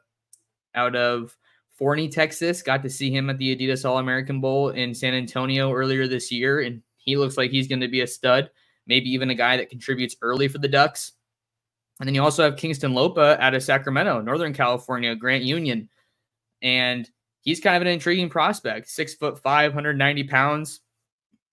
out 0.76 0.94
of 0.94 1.36
Forney, 1.72 2.08
Texas. 2.08 2.62
Got 2.62 2.82
to 2.84 2.90
see 2.90 3.10
him 3.10 3.28
at 3.30 3.38
the 3.38 3.54
Adidas 3.54 3.84
All 3.84 3.98
American 3.98 4.40
Bowl 4.40 4.70
in 4.70 4.94
San 4.94 5.14
Antonio 5.14 5.72
earlier 5.72 6.06
this 6.06 6.30
year, 6.30 6.60
and 6.60 6.82
he 6.98 7.16
looks 7.16 7.36
like 7.36 7.50
he's 7.50 7.68
going 7.68 7.80
to 7.80 7.88
be 7.88 8.02
a 8.02 8.06
stud, 8.06 8.48
maybe 8.86 9.10
even 9.10 9.30
a 9.30 9.34
guy 9.34 9.56
that 9.56 9.70
contributes 9.70 10.16
early 10.22 10.46
for 10.46 10.58
the 10.58 10.68
Ducks. 10.68 11.12
And 11.98 12.06
then 12.06 12.14
you 12.14 12.22
also 12.22 12.44
have 12.44 12.56
Kingston 12.56 12.94
Lopa 12.94 13.36
out 13.42 13.54
of 13.54 13.62
Sacramento, 13.64 14.20
Northern 14.20 14.52
California, 14.52 15.16
Grant 15.16 15.42
Union. 15.42 15.88
And 16.62 17.08
he's 17.42 17.60
kind 17.60 17.76
of 17.76 17.82
an 17.82 17.88
intriguing 17.88 18.28
prospect, 18.28 18.88
six 18.88 19.14
foot 19.14 19.38
five, 19.38 19.72
190 19.72 20.24
pounds. 20.24 20.80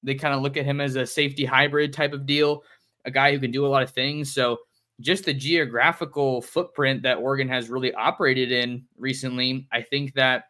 They 0.03 0.15
kind 0.15 0.33
of 0.33 0.41
look 0.41 0.57
at 0.57 0.65
him 0.65 0.81
as 0.81 0.95
a 0.95 1.05
safety 1.05 1.45
hybrid 1.45 1.93
type 1.93 2.13
of 2.13 2.25
deal, 2.25 2.63
a 3.05 3.11
guy 3.11 3.31
who 3.31 3.39
can 3.39 3.51
do 3.51 3.65
a 3.65 3.69
lot 3.69 3.83
of 3.83 3.91
things. 3.91 4.33
So 4.33 4.57
just 5.01 5.25
the 5.25 5.33
geographical 5.33 6.41
footprint 6.41 7.03
that 7.03 7.17
Oregon 7.17 7.49
has 7.49 7.69
really 7.69 7.93
operated 7.93 8.51
in 8.51 8.85
recently, 8.97 9.67
I 9.71 9.81
think 9.81 10.13
that 10.13 10.45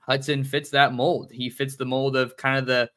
Hudson 0.00 0.42
fits 0.42 0.70
that 0.70 0.94
mold. 0.94 1.30
He 1.30 1.50
fits 1.50 1.76
the 1.76 1.84
mold 1.84 2.16
of 2.16 2.36
kind 2.36 2.58
of 2.58 2.66
the 2.66 2.90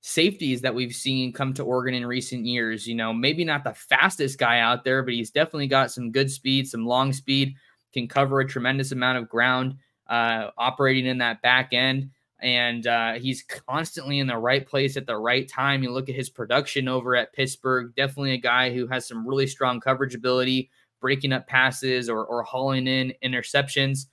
safeties 0.00 0.62
that 0.62 0.74
we've 0.74 0.94
seen 0.94 1.32
come 1.32 1.52
to 1.54 1.62
Oregon 1.62 1.94
in 1.94 2.06
recent 2.06 2.46
years. 2.46 2.86
You 2.86 2.94
know, 2.94 3.12
maybe 3.12 3.44
not 3.44 3.64
the 3.64 3.74
fastest 3.74 4.38
guy 4.38 4.60
out 4.60 4.84
there, 4.84 5.02
but 5.02 5.12
he's 5.12 5.30
definitely 5.30 5.66
got 5.66 5.90
some 5.90 6.10
good 6.10 6.30
speed, 6.30 6.66
some 6.66 6.86
long 6.86 7.12
speed, 7.12 7.54
can 7.92 8.08
cover 8.08 8.40
a 8.40 8.48
tremendous 8.48 8.92
amount 8.92 9.18
of 9.18 9.28
ground 9.28 9.76
uh, 10.08 10.50
operating 10.56 11.06
in 11.06 11.18
that 11.18 11.42
back 11.42 11.72
end. 11.72 12.10
And 12.40 12.86
uh, 12.86 13.14
he's 13.14 13.42
constantly 13.42 14.20
in 14.20 14.28
the 14.28 14.38
right 14.38 14.64
place 14.64 14.96
at 14.96 15.06
the 15.06 15.16
right 15.16 15.48
time. 15.48 15.82
You 15.82 15.90
look 15.90 16.08
at 16.08 16.14
his 16.14 16.30
production 16.30 16.86
over 16.86 17.16
at 17.16 17.32
Pittsburgh, 17.32 17.92
definitely 17.96 18.32
a 18.32 18.38
guy 18.38 18.72
who 18.72 18.86
has 18.86 19.08
some 19.08 19.26
really 19.26 19.48
strong 19.48 19.80
coverage 19.80 20.14
ability, 20.14 20.70
breaking 21.00 21.32
up 21.32 21.48
passes 21.48 22.08
or, 22.08 22.24
or 22.24 22.44
hauling 22.44 22.86
in 22.86 23.12
interceptions. 23.24 24.06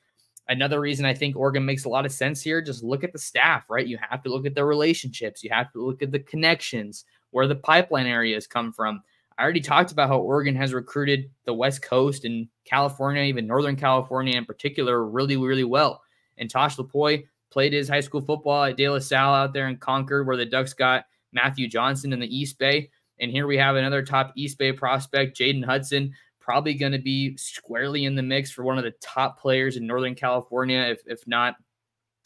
Another 0.47 0.79
reason 0.79 1.05
I 1.05 1.13
think 1.13 1.35
Oregon 1.35 1.65
makes 1.65 1.85
a 1.85 1.89
lot 1.89 2.05
of 2.05 2.11
sense 2.11 2.41
here, 2.41 2.61
just 2.61 2.83
look 2.83 3.03
at 3.03 3.13
the 3.13 3.19
staff, 3.19 3.69
right? 3.69 3.87
You 3.87 3.97
have 4.09 4.21
to 4.23 4.29
look 4.29 4.45
at 4.45 4.55
the 4.55 4.65
relationships, 4.65 5.43
you 5.43 5.49
have 5.51 5.71
to 5.73 5.83
look 5.83 6.01
at 6.01 6.11
the 6.11 6.19
connections, 6.19 7.05
where 7.31 7.47
the 7.47 7.55
pipeline 7.55 8.07
areas 8.07 8.47
come 8.47 8.71
from. 8.71 9.01
I 9.37 9.43
already 9.43 9.61
talked 9.61 9.91
about 9.91 10.07
how 10.07 10.19
Oregon 10.19 10.55
has 10.55 10.73
recruited 10.73 11.29
the 11.45 11.53
West 11.53 11.81
Coast 11.81 12.23
and 12.23 12.47
California, 12.63 13.23
even 13.23 13.47
Northern 13.47 13.75
California 13.75 14.37
in 14.37 14.45
particular, 14.45 15.05
really, 15.05 15.35
really 15.35 15.65
well. 15.65 16.01
And 16.37 16.49
Tosh 16.49 16.77
Lupoi 16.77 17.25
played 17.51 17.73
his 17.73 17.89
high 17.89 17.99
school 17.99 18.21
football 18.21 18.63
at 18.63 18.77
De 18.77 18.87
La 18.87 18.99
Salle 18.99 19.33
out 19.33 19.53
there 19.53 19.67
in 19.67 19.77
Concord, 19.77 20.25
where 20.25 20.37
the 20.37 20.45
Ducks 20.45 20.73
got 20.73 21.05
Matthew 21.33 21.67
Johnson 21.67 22.13
in 22.13 22.19
the 22.19 22.35
East 22.35 22.57
Bay. 22.57 22.89
And 23.19 23.31
here 23.31 23.47
we 23.47 23.57
have 23.57 23.75
another 23.75 24.03
top 24.03 24.33
East 24.35 24.57
Bay 24.57 24.71
prospect, 24.71 25.37
Jaden 25.37 25.65
Hudson, 25.65 26.13
probably 26.39 26.73
going 26.73 26.91
to 26.91 26.99
be 26.99 27.35
squarely 27.37 28.05
in 28.05 28.15
the 28.15 28.23
mix 28.23 28.51
for 28.51 28.63
one 28.63 28.77
of 28.77 28.83
the 28.83 28.93
top 29.01 29.39
players 29.39 29.77
in 29.77 29.87
Northern 29.87 30.15
California, 30.15 30.79
if, 30.79 31.01
if 31.05 31.27
not 31.27 31.55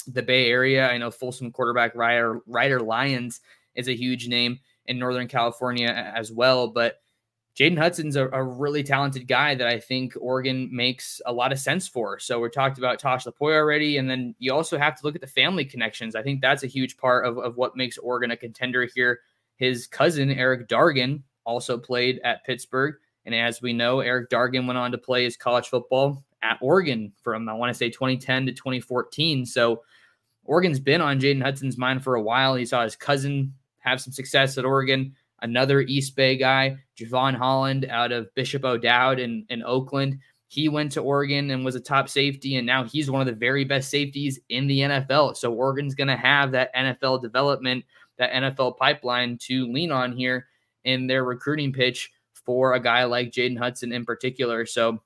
the 0.07 0.21
Bay 0.21 0.49
Area. 0.49 0.89
I 0.89 0.97
know 0.97 1.11
Folsom 1.11 1.51
quarterback 1.51 1.95
Ryder, 1.95 2.41
Ryder 2.45 2.81
Lyons 2.81 3.41
is 3.75 3.87
a 3.87 3.95
huge 3.95 4.27
name 4.27 4.59
in 4.89 4.99
Northern 4.99 5.27
California 5.27 5.87
as 5.87 6.31
well. 6.31 6.67
But 6.67 6.99
Jaden 7.55 7.77
Hudson's 7.77 8.15
a, 8.15 8.27
a, 8.29 8.43
really 8.43 8.83
talented 8.83 9.27
guy 9.27 9.53
that 9.55 9.67
I 9.67 9.79
think 9.79 10.13
Oregon 10.19 10.69
makes 10.71 11.21
a 11.25 11.33
lot 11.33 11.51
of 11.51 11.59
sense 11.59 11.87
for. 11.87 12.17
So 12.19 12.39
we 12.39 12.49
talked 12.49 12.77
about 12.77 12.99
Tosh 12.99 13.25
Lupoi 13.25 13.53
already, 13.53 13.97
and 13.97 14.09
then 14.09 14.33
you 14.39 14.53
also 14.53 14.77
have 14.77 14.95
to 14.95 15.05
look 15.05 15.15
at 15.15 15.21
the 15.21 15.27
family 15.27 15.65
connections. 15.65 16.15
I 16.15 16.23
think 16.23 16.41
that's 16.41 16.63
a 16.63 16.67
huge 16.67 16.97
part 16.97 17.25
of, 17.25 17.37
of 17.37 17.57
what 17.57 17.75
makes 17.75 17.97
Oregon 17.97 18.31
a 18.31 18.37
contender 18.37 18.87
here. 18.93 19.19
His 19.57 19.87
cousin 19.87 20.31
Eric 20.31 20.67
Dargan 20.67 21.21
also 21.43 21.77
played 21.77 22.19
at 22.23 22.45
Pittsburgh. 22.45 22.95
And 23.25 23.35
as 23.35 23.61
we 23.61 23.73
know, 23.73 23.99
Eric 23.99 24.29
Dargan 24.29 24.65
went 24.65 24.79
on 24.79 24.91
to 24.91 24.97
play 24.97 25.25
his 25.25 25.35
college 25.35 25.67
football 25.67 26.23
at 26.41 26.57
Oregon 26.61 27.11
from, 27.21 27.49
I 27.49 27.53
want 27.53 27.71
to 27.71 27.77
say, 27.77 27.89
2010 27.89 28.45
to 28.45 28.53
2014. 28.53 29.45
So 29.45 29.83
Oregon's 30.45 30.79
been 30.79 31.01
on 31.01 31.19
Jaden 31.19 31.43
Hudson's 31.43 31.77
mind 31.77 32.03
for 32.03 32.15
a 32.15 32.21
while. 32.21 32.55
He 32.55 32.65
saw 32.65 32.83
his 32.83 32.95
cousin 32.95 33.53
have 33.89 34.01
some 34.01 34.13
success 34.13 34.57
at 34.57 34.65
Oregon. 34.65 35.13
Another 35.41 35.81
East 35.81 36.15
Bay 36.15 36.35
guy, 36.35 36.77
Jevon 36.97 37.35
Holland 37.35 37.85
out 37.89 38.11
of 38.11 38.33
Bishop 38.35 38.65
O'Dowd 38.65 39.19
in, 39.19 39.45
in 39.49 39.63
Oakland. 39.63 40.19
He 40.47 40.67
went 40.67 40.91
to 40.93 41.01
Oregon 41.01 41.51
and 41.51 41.63
was 41.63 41.75
a 41.75 41.79
top 41.79 42.09
safety, 42.09 42.55
and 42.55 42.65
now 42.65 42.83
he's 42.83 43.09
one 43.09 43.21
of 43.21 43.27
the 43.27 43.39
very 43.39 43.63
best 43.63 43.89
safeties 43.89 44.39
in 44.49 44.67
the 44.67 44.79
NFL. 44.79 45.37
So 45.37 45.53
Oregon's 45.53 45.95
going 45.95 46.07
to 46.07 46.17
have 46.17 46.51
that 46.51 46.75
NFL 46.75 47.21
development, 47.21 47.85
that 48.17 48.31
NFL 48.31 48.77
pipeline 48.77 49.37
to 49.43 49.71
lean 49.71 49.91
on 49.91 50.11
here 50.11 50.47
in 50.83 51.07
their 51.07 51.23
recruiting 51.23 51.71
pitch 51.71 52.11
for 52.33 52.73
a 52.73 52.79
guy 52.79 53.03
like 53.03 53.31
Jaden 53.31 53.59
Hudson 53.59 53.91
in 53.93 54.05
particular. 54.05 54.65
So 54.65 54.99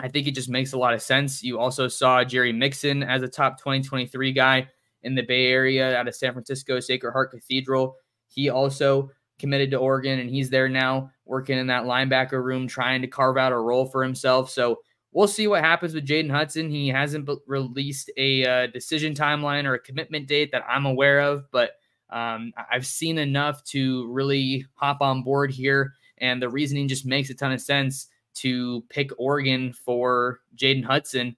I 0.00 0.08
think 0.08 0.26
it 0.26 0.34
just 0.34 0.48
makes 0.48 0.72
a 0.72 0.78
lot 0.78 0.94
of 0.94 1.02
sense. 1.02 1.42
You 1.42 1.58
also 1.58 1.86
saw 1.86 2.24
Jerry 2.24 2.52
Mixon 2.52 3.02
as 3.02 3.22
a 3.22 3.28
top 3.28 3.58
2023 3.58 4.32
guy 4.32 4.68
in 5.02 5.14
the 5.14 5.22
Bay 5.22 5.46
Area 5.48 5.96
out 5.96 6.08
of 6.08 6.14
San 6.14 6.32
Francisco 6.32 6.80
Sacred 6.80 7.12
Heart 7.12 7.32
Cathedral. 7.32 7.96
He 8.32 8.48
also 8.48 9.10
committed 9.38 9.70
to 9.72 9.76
Oregon 9.76 10.20
and 10.20 10.30
he's 10.30 10.50
there 10.50 10.68
now 10.68 11.10
working 11.24 11.58
in 11.58 11.66
that 11.66 11.84
linebacker 11.84 12.42
room 12.42 12.68
trying 12.68 13.02
to 13.02 13.08
carve 13.08 13.36
out 13.36 13.52
a 13.52 13.58
role 13.58 13.86
for 13.86 14.02
himself. 14.02 14.50
So 14.50 14.80
we'll 15.12 15.28
see 15.28 15.46
what 15.46 15.64
happens 15.64 15.94
with 15.94 16.06
Jaden 16.06 16.30
Hudson. 16.30 16.70
He 16.70 16.88
hasn't 16.88 17.28
released 17.46 18.10
a 18.16 18.46
uh, 18.46 18.66
decision 18.68 19.14
timeline 19.14 19.64
or 19.64 19.74
a 19.74 19.80
commitment 19.80 20.28
date 20.28 20.52
that 20.52 20.64
I'm 20.68 20.86
aware 20.86 21.20
of, 21.20 21.50
but 21.50 21.72
um, 22.10 22.52
I've 22.70 22.86
seen 22.86 23.18
enough 23.18 23.64
to 23.64 24.06
really 24.12 24.66
hop 24.74 25.00
on 25.00 25.22
board 25.22 25.50
here 25.50 25.94
and 26.18 26.40
the 26.40 26.48
reasoning 26.48 26.88
just 26.88 27.04
makes 27.04 27.30
a 27.30 27.34
ton 27.34 27.52
of 27.52 27.60
sense 27.60 28.08
to 28.34 28.82
pick 28.88 29.10
Oregon 29.18 29.72
for 29.72 30.40
Jaden 30.56 30.84
Hudson. 30.84 31.36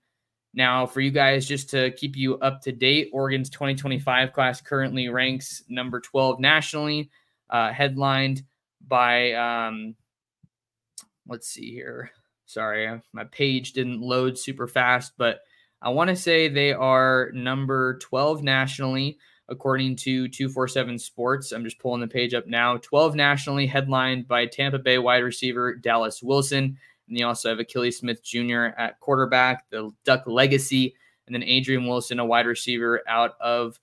Now, 0.56 0.86
for 0.86 1.00
you 1.00 1.10
guys, 1.10 1.46
just 1.46 1.68
to 1.70 1.90
keep 1.90 2.16
you 2.16 2.38
up 2.38 2.62
to 2.62 2.72
date, 2.72 3.10
Oregon's 3.12 3.50
2025 3.50 4.32
class 4.32 4.60
currently 4.60 5.08
ranks 5.08 5.64
number 5.68 5.98
12 6.00 6.38
nationally, 6.38 7.10
uh, 7.50 7.72
headlined 7.72 8.44
by, 8.86 9.32
um, 9.32 9.96
let's 11.26 11.48
see 11.48 11.72
here. 11.72 12.10
Sorry, 12.46 13.00
my 13.12 13.24
page 13.24 13.72
didn't 13.72 14.00
load 14.00 14.38
super 14.38 14.68
fast, 14.68 15.14
but 15.18 15.40
I 15.82 15.88
want 15.90 16.08
to 16.10 16.16
say 16.16 16.48
they 16.48 16.72
are 16.72 17.30
number 17.34 17.98
12 17.98 18.42
nationally. 18.42 19.18
according 19.50 19.94
to 19.94 20.26
247 20.26 20.98
Sports. 20.98 21.52
I'm 21.52 21.64
just 21.64 21.78
pulling 21.78 22.00
the 22.00 22.08
page 22.08 22.32
up 22.32 22.46
now. 22.46 22.78
12 22.78 23.14
nationally, 23.14 23.66
headlined 23.66 24.26
by 24.26 24.46
Tampa 24.46 24.78
Bay 24.78 24.96
wide 24.96 25.18
receiver 25.18 25.74
Dallas 25.74 26.22
Wilson. 26.22 26.78
And 27.08 27.18
you 27.18 27.26
also 27.26 27.50
have 27.50 27.58
Akili 27.58 27.92
Smith 27.92 28.22
Jr. 28.22 28.76
at 28.78 28.98
quarterback, 29.00 29.68
the 29.70 29.90
Duck 30.04 30.24
legacy, 30.26 30.94
and 31.26 31.34
then 31.34 31.42
Adrian 31.42 31.86
Wilson, 31.86 32.18
a 32.18 32.24
wide 32.24 32.46
receiver 32.46 33.02
out 33.08 33.34
of 33.40 33.78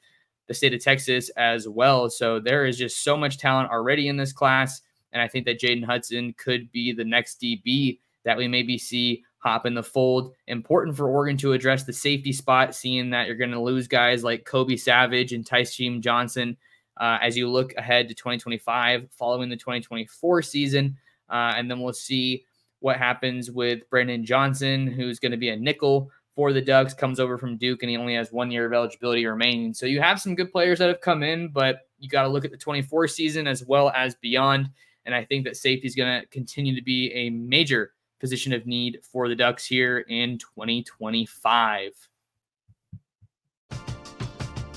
the 0.47 0.53
state 0.53 0.73
of 0.73 0.83
Texas 0.83 1.29
as 1.37 1.67
well. 1.67 2.09
So 2.09 2.39
there 2.39 2.65
is 2.65 2.77
just 2.77 3.03
so 3.03 3.15
much 3.15 3.37
talent 3.37 3.71
already 3.71 4.07
in 4.07 4.17
this 4.17 4.33
class. 4.33 4.81
And 5.13 5.21
I 5.21 5.27
think 5.27 5.45
that 5.45 5.59
Jaden 5.59 5.85
Hudson 5.85 6.33
could 6.37 6.71
be 6.71 6.93
the 6.93 7.03
next 7.03 7.41
DB 7.41 7.99
that 8.23 8.37
we 8.37 8.47
maybe 8.47 8.77
see 8.77 9.23
hop 9.39 9.65
in 9.65 9.73
the 9.73 9.83
fold. 9.83 10.33
Important 10.47 10.95
for 10.95 11.07
Oregon 11.07 11.37
to 11.37 11.53
address 11.53 11.83
the 11.83 11.93
safety 11.93 12.31
spot, 12.31 12.75
seeing 12.75 13.09
that 13.09 13.27
you're 13.27 13.35
going 13.35 13.51
to 13.51 13.61
lose 13.61 13.87
guys 13.87 14.23
like 14.23 14.45
Kobe 14.45 14.75
Savage 14.75 15.33
and 15.33 15.45
Tysheem 15.45 15.99
Johnson 15.99 16.57
uh, 16.97 17.17
as 17.21 17.35
you 17.35 17.49
look 17.49 17.73
ahead 17.77 18.07
to 18.07 18.13
2025 18.13 19.09
following 19.11 19.49
the 19.49 19.57
2024 19.57 20.41
season. 20.41 20.97
Uh, 21.29 21.53
and 21.55 21.69
then 21.69 21.79
we'll 21.79 21.93
see 21.93 22.45
what 22.81 22.97
happens 22.97 23.49
with 23.49 23.89
Brandon 23.89 24.25
Johnson, 24.25 24.87
who's 24.87 25.19
going 25.19 25.31
to 25.31 25.37
be 25.37 25.49
a 25.49 25.55
nickel 25.55 26.11
for 26.35 26.51
the 26.51 26.61
Ducks, 26.61 26.93
comes 26.93 27.19
over 27.19 27.37
from 27.37 27.57
Duke, 27.57 27.83
and 27.83 27.89
he 27.89 27.97
only 27.97 28.15
has 28.15 28.31
one 28.31 28.51
year 28.51 28.65
of 28.65 28.73
eligibility 28.73 29.25
remaining. 29.25 29.73
So 29.73 29.85
you 29.85 30.01
have 30.01 30.19
some 30.19 30.35
good 30.35 30.51
players 30.51 30.79
that 30.79 30.87
have 30.89 31.01
come 31.01 31.23
in, 31.23 31.49
but 31.49 31.87
you 31.99 32.09
got 32.09 32.23
to 32.23 32.29
look 32.29 32.43
at 32.43 32.51
the 32.51 32.57
24 32.57 33.07
season 33.07 33.47
as 33.47 33.63
well 33.63 33.91
as 33.91 34.15
beyond. 34.15 34.69
And 35.05 35.15
I 35.15 35.23
think 35.23 35.45
that 35.45 35.57
safety 35.57 35.87
is 35.87 35.95
going 35.95 36.21
to 36.21 36.27
continue 36.27 36.75
to 36.75 36.81
be 36.81 37.11
a 37.13 37.29
major 37.29 37.93
position 38.19 38.53
of 38.53 38.65
need 38.65 38.99
for 39.03 39.27
the 39.27 39.35
Ducks 39.35 39.65
here 39.65 39.99
in 39.99 40.37
2025. 40.37 41.91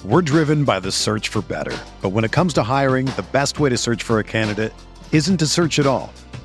We're 0.04 0.23
driven 0.23 0.64
by 0.64 0.80
the 0.80 0.92
search 0.92 1.28
for 1.28 1.40
better. 1.42 1.76
But 2.02 2.11
when 2.11 2.25
it 2.25 2.32
comes 2.32 2.52
to 2.54 2.62
hiring, 2.62 3.06
the 3.06 3.25
best 3.32 3.58
way 3.58 3.70
to 3.70 3.78
search 3.78 4.02
for 4.02 4.18
a 4.18 4.25
candidate 4.25 4.75
isn't 5.12 5.38
to 5.38 5.46
search 5.46 5.78
at 5.78 5.87
all. 5.87 6.12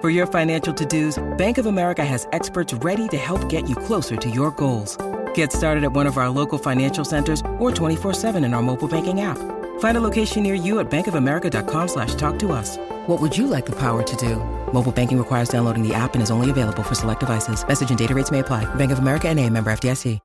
For 0.00 0.10
your 0.10 0.28
financial 0.28 0.72
to-dos, 0.72 1.18
Bank 1.38 1.58
of 1.58 1.66
America 1.66 2.04
has 2.04 2.28
experts 2.32 2.72
ready 2.72 3.08
to 3.08 3.16
help 3.16 3.48
get 3.48 3.68
you 3.68 3.74
closer 3.74 4.16
to 4.16 4.30
your 4.30 4.52
goals. 4.52 4.96
Get 5.34 5.52
started 5.52 5.82
at 5.82 5.92
one 5.92 6.06
of 6.06 6.18
our 6.18 6.30
local 6.30 6.56
financial 6.56 7.04
centers 7.04 7.40
or 7.58 7.72
24-7 7.72 8.36
in 8.44 8.54
our 8.54 8.62
mobile 8.62 8.86
banking 8.86 9.22
app. 9.22 9.38
Find 9.80 9.96
a 9.96 10.00
location 10.00 10.44
near 10.44 10.54
you 10.54 10.78
at 10.78 10.88
bankofamerica.com 10.88 11.88
slash 11.88 12.14
talk 12.14 12.38
to 12.38 12.52
us. 12.52 12.76
What 13.08 13.20
would 13.20 13.36
you 13.36 13.48
like 13.48 13.66
the 13.66 13.74
power 13.74 14.04
to 14.04 14.16
do? 14.16 14.36
Mobile 14.72 14.92
banking 14.92 15.18
requires 15.18 15.48
downloading 15.48 15.82
the 15.82 15.94
app 15.94 16.14
and 16.14 16.22
is 16.22 16.30
only 16.30 16.50
available 16.50 16.84
for 16.84 16.94
select 16.94 17.18
devices. 17.18 17.66
Message 17.66 17.90
and 17.90 17.98
data 17.98 18.14
rates 18.14 18.30
may 18.30 18.38
apply. 18.38 18.72
Bank 18.76 18.92
of 18.92 19.00
America 19.00 19.28
and 19.28 19.40
a 19.40 19.50
member 19.50 19.72
FDIC. 19.72 20.20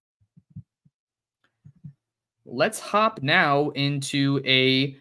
Let's 2.45 2.79
hop 2.79 3.23
now 3.23 3.69
into 3.71 4.39
a 4.45 4.91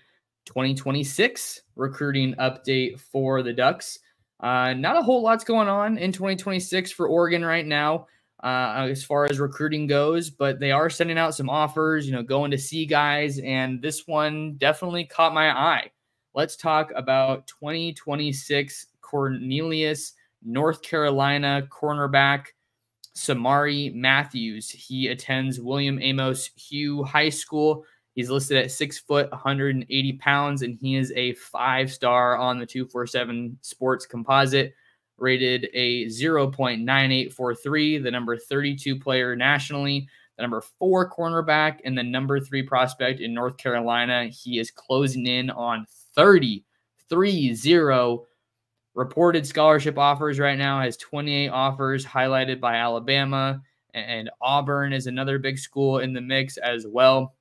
2026 0.46 1.60
recruiting 1.76 2.34
update 2.36 2.98
for 2.98 3.42
the 3.42 3.52
Ducks. 3.52 3.98
Uh, 4.42 4.74
not 4.74 4.96
a 4.96 5.02
whole 5.02 5.22
lot's 5.22 5.44
going 5.44 5.68
on 5.68 5.96
in 5.96 6.10
2026 6.12 6.90
for 6.90 7.06
Oregon 7.06 7.44
right 7.44 7.66
now, 7.66 8.08
uh, 8.42 8.86
as 8.90 9.04
far 9.04 9.26
as 9.26 9.38
recruiting 9.38 9.86
goes, 9.86 10.30
but 10.30 10.58
they 10.58 10.72
are 10.72 10.90
sending 10.90 11.16
out 11.16 11.34
some 11.34 11.48
offers, 11.48 12.06
you 12.06 12.12
know, 12.12 12.24
going 12.24 12.50
to 12.50 12.58
see 12.58 12.84
guys, 12.84 13.38
and 13.38 13.80
this 13.80 14.08
one 14.08 14.54
definitely 14.54 15.04
caught 15.04 15.32
my 15.32 15.50
eye. 15.50 15.90
Let's 16.34 16.56
talk 16.56 16.90
about 16.96 17.46
2026 17.46 18.86
Cornelius, 19.00 20.14
North 20.42 20.82
Carolina 20.82 21.68
cornerback 21.70 22.46
Samari 23.14 23.94
Matthews. 23.94 24.70
He 24.70 25.08
attends 25.08 25.60
William 25.60 26.00
Amos 26.00 26.50
Hugh 26.56 27.04
High 27.04 27.28
School 27.28 27.84
He's 28.14 28.30
listed 28.30 28.58
at 28.58 28.70
six 28.70 28.98
foot, 28.98 29.30
180 29.30 30.12
pounds, 30.14 30.62
and 30.62 30.74
he 30.74 30.96
is 30.96 31.12
a 31.16 31.32
five 31.34 31.90
star 31.90 32.36
on 32.36 32.58
the 32.58 32.66
247 32.66 33.56
Sports 33.62 34.04
Composite, 34.04 34.74
rated 35.16 35.68
a 35.72 36.04
0.9843, 36.06 38.02
the 38.02 38.10
number 38.10 38.36
32 38.36 38.98
player 38.98 39.34
nationally, 39.34 40.06
the 40.36 40.42
number 40.42 40.60
four 40.78 41.10
cornerback, 41.10 41.78
and 41.84 41.96
the 41.96 42.02
number 42.02 42.38
three 42.38 42.62
prospect 42.62 43.20
in 43.20 43.32
North 43.32 43.56
Carolina. 43.56 44.26
He 44.26 44.58
is 44.58 44.70
closing 44.70 45.26
in 45.26 45.48
on 45.48 45.86
30, 46.14 46.64
3 47.08 47.54
0 47.54 48.26
reported 48.94 49.46
scholarship 49.46 49.96
offers 49.96 50.38
right 50.38 50.58
now, 50.58 50.82
has 50.82 50.98
28 50.98 51.48
offers 51.48 52.04
highlighted 52.04 52.60
by 52.60 52.74
Alabama, 52.74 53.62
and 53.94 54.28
Auburn 54.42 54.92
is 54.92 55.06
another 55.06 55.38
big 55.38 55.58
school 55.58 56.00
in 56.00 56.12
the 56.12 56.20
mix 56.20 56.58
as 56.58 56.86
well 56.86 57.34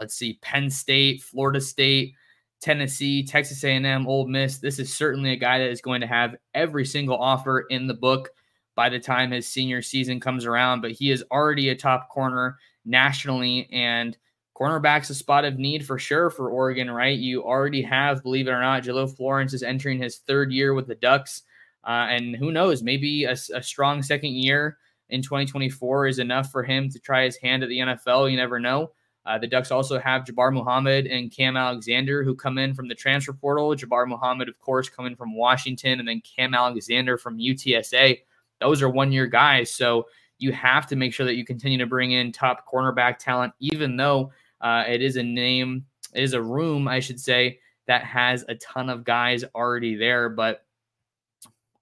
let's 0.00 0.14
see, 0.14 0.38
Penn 0.42 0.70
State, 0.70 1.22
Florida 1.22 1.60
State, 1.60 2.14
Tennessee, 2.60 3.24
Texas 3.24 3.62
A&M, 3.64 4.06
Ole 4.06 4.26
Miss. 4.26 4.58
This 4.58 4.78
is 4.78 4.92
certainly 4.92 5.32
a 5.32 5.36
guy 5.36 5.58
that 5.58 5.70
is 5.70 5.80
going 5.80 6.00
to 6.00 6.06
have 6.06 6.36
every 6.54 6.84
single 6.84 7.16
offer 7.16 7.60
in 7.70 7.86
the 7.86 7.94
book 7.94 8.30
by 8.74 8.88
the 8.88 8.98
time 8.98 9.30
his 9.30 9.46
senior 9.46 9.82
season 9.82 10.20
comes 10.20 10.44
around. 10.44 10.80
But 10.80 10.92
he 10.92 11.10
is 11.10 11.24
already 11.30 11.68
a 11.68 11.76
top 11.76 12.08
corner 12.08 12.58
nationally, 12.84 13.68
and 13.72 14.16
cornerback's 14.56 15.10
a 15.10 15.14
spot 15.14 15.44
of 15.44 15.58
need 15.58 15.86
for 15.86 15.98
sure 15.98 16.30
for 16.30 16.50
Oregon, 16.50 16.90
right? 16.90 17.18
You 17.18 17.44
already 17.44 17.82
have, 17.82 18.22
believe 18.22 18.48
it 18.48 18.52
or 18.52 18.60
not, 18.60 18.82
Jahlil 18.82 19.14
Florence 19.14 19.52
is 19.52 19.62
entering 19.62 19.98
his 19.98 20.18
third 20.18 20.52
year 20.52 20.74
with 20.74 20.86
the 20.86 20.94
Ducks. 20.94 21.42
Uh, 21.84 22.06
and 22.10 22.34
who 22.34 22.50
knows, 22.50 22.82
maybe 22.82 23.24
a, 23.24 23.36
a 23.54 23.62
strong 23.62 24.02
second 24.02 24.32
year 24.32 24.78
in 25.10 25.22
2024 25.22 26.08
is 26.08 26.18
enough 26.18 26.50
for 26.50 26.64
him 26.64 26.88
to 26.90 26.98
try 26.98 27.24
his 27.24 27.36
hand 27.36 27.62
at 27.62 27.68
the 27.68 27.78
NFL. 27.78 28.30
You 28.30 28.36
never 28.36 28.58
know. 28.58 28.90
Uh, 29.26 29.36
the 29.38 29.46
Ducks 29.46 29.72
also 29.72 29.98
have 29.98 30.24
Jabbar 30.24 30.52
Muhammad 30.52 31.06
and 31.06 31.32
Cam 31.32 31.56
Alexander 31.56 32.22
who 32.22 32.34
come 32.34 32.58
in 32.58 32.74
from 32.74 32.86
the 32.86 32.94
transfer 32.94 33.32
portal. 33.32 33.74
Jabbar 33.74 34.06
Muhammad, 34.06 34.48
of 34.48 34.58
course, 34.60 34.88
coming 34.88 35.16
from 35.16 35.34
Washington, 35.36 35.98
and 35.98 36.08
then 36.08 36.22
Cam 36.22 36.54
Alexander 36.54 37.18
from 37.18 37.38
UTSA. 37.38 38.20
Those 38.60 38.82
are 38.82 38.88
one 38.88 39.10
year 39.10 39.26
guys. 39.26 39.74
So 39.74 40.06
you 40.38 40.52
have 40.52 40.86
to 40.86 40.96
make 40.96 41.12
sure 41.12 41.26
that 41.26 41.34
you 41.34 41.44
continue 41.44 41.78
to 41.78 41.86
bring 41.86 42.12
in 42.12 42.30
top 42.30 42.66
cornerback 42.72 43.18
talent, 43.18 43.52
even 43.58 43.96
though 43.96 44.30
uh, 44.60 44.84
it 44.86 45.02
is 45.02 45.16
a 45.16 45.22
name, 45.22 45.84
it 46.14 46.22
is 46.22 46.34
a 46.34 46.42
room, 46.42 46.86
I 46.86 47.00
should 47.00 47.18
say, 47.20 47.58
that 47.86 48.04
has 48.04 48.44
a 48.48 48.54
ton 48.56 48.88
of 48.88 49.04
guys 49.04 49.44
already 49.54 49.96
there. 49.96 50.28
But 50.28 50.64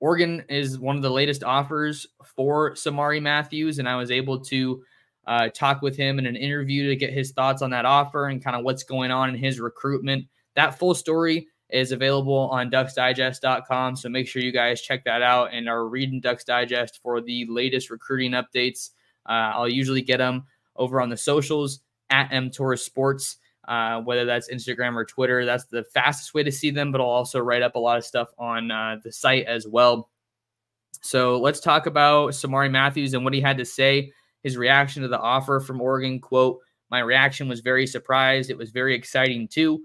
Oregon 0.00 0.44
is 0.48 0.78
one 0.78 0.96
of 0.96 1.02
the 1.02 1.11
latest 1.11 1.44
offers 1.44 2.07
for 2.24 2.72
Samari 2.72 3.20
Matthews, 3.20 3.78
and 3.78 3.88
I 3.88 3.96
was 3.96 4.11
able 4.11 4.40
to 4.46 4.83
uh, 5.27 5.49
talk 5.49 5.83
with 5.83 5.97
him 5.97 6.19
in 6.19 6.27
an 6.27 6.37
interview 6.37 6.89
to 6.89 6.97
get 6.97 7.13
his 7.13 7.33
thoughts 7.33 7.63
on 7.63 7.71
that 7.71 7.85
offer 7.85 8.27
and 8.27 8.43
kind 8.43 8.57
of 8.57 8.65
what's 8.65 8.85
going 8.85 9.11
on 9.11 9.31
in 9.31 9.37
his 9.37 9.61
recruitment. 9.61 10.27
That 10.55 10.79
full 10.79 10.95
story 10.95 11.49
is 11.71 11.93
available 11.93 12.49
on 12.51 12.71
ducksdigest.com. 12.71 13.97
So 13.97 14.09
make 14.09 14.29
sure 14.29 14.43
you 14.43 14.53
guys 14.53 14.81
check 14.83 15.05
that 15.05 15.23
out 15.23 15.51
and 15.53 15.69
are 15.69 15.89
reading 15.89 16.21
Ducks 16.21 16.45
Digest 16.45 17.01
for 17.03 17.21
the 17.21 17.47
latest 17.49 17.91
recruiting 17.91 18.33
updates. 18.33 18.91
Uh, 19.27 19.53
I'll 19.55 19.69
usually 19.69 20.03
get 20.03 20.19
them 20.19 20.45
over 20.77 21.01
on 21.01 21.09
the 21.09 21.17
socials 21.17 21.81
at 22.11 22.33
M 22.33 22.51
Torres 22.51 22.85
Sports. 22.85 23.39
uh, 23.67 24.01
whether 24.01 24.25
that's 24.25 24.51
Instagram 24.51 24.95
or 24.95 25.05
Twitter. 25.05 25.45
That's 25.45 25.65
the 25.65 25.85
fastest 25.85 26.35
way 26.35 26.43
to 26.43 26.53
see 26.53 26.71
them, 26.71 26.93
but 26.93 27.01
I'll 27.01 27.07
also 27.07 27.41
write 27.41 27.63
up 27.63 27.77
a 27.77 27.79
lot 27.79 27.99
of 27.99 28.05
stuff 28.05 28.29
on 28.39 28.71
uh, 28.71 28.97
the 29.03 29.13
site 29.13 29.47
as 29.47 29.67
well. 29.67 30.11
So 31.01 31.39
let's 31.39 31.61
talk 31.61 31.87
about 31.87 32.33
Samari 32.33 32.71
Matthews 32.71 33.15
and 33.15 33.25
what 33.25 33.35
he 33.35 33.41
had 33.41 33.59
to 33.59 33.65
say. 33.65 34.13
His 34.44 34.57
reaction 34.57 35.02
to 35.02 35.09
the 35.09 35.18
offer 35.18 35.59
from 35.59 35.80
Oregon 35.80 36.20
quote, 36.20 36.61
My 36.90 37.00
reaction 37.00 37.48
was 37.48 37.61
very 37.61 37.87
surprised. 37.87 38.50
It 38.50 38.59
was 38.59 38.70
very 38.70 38.94
exciting 38.94 39.48
too. 39.48 39.83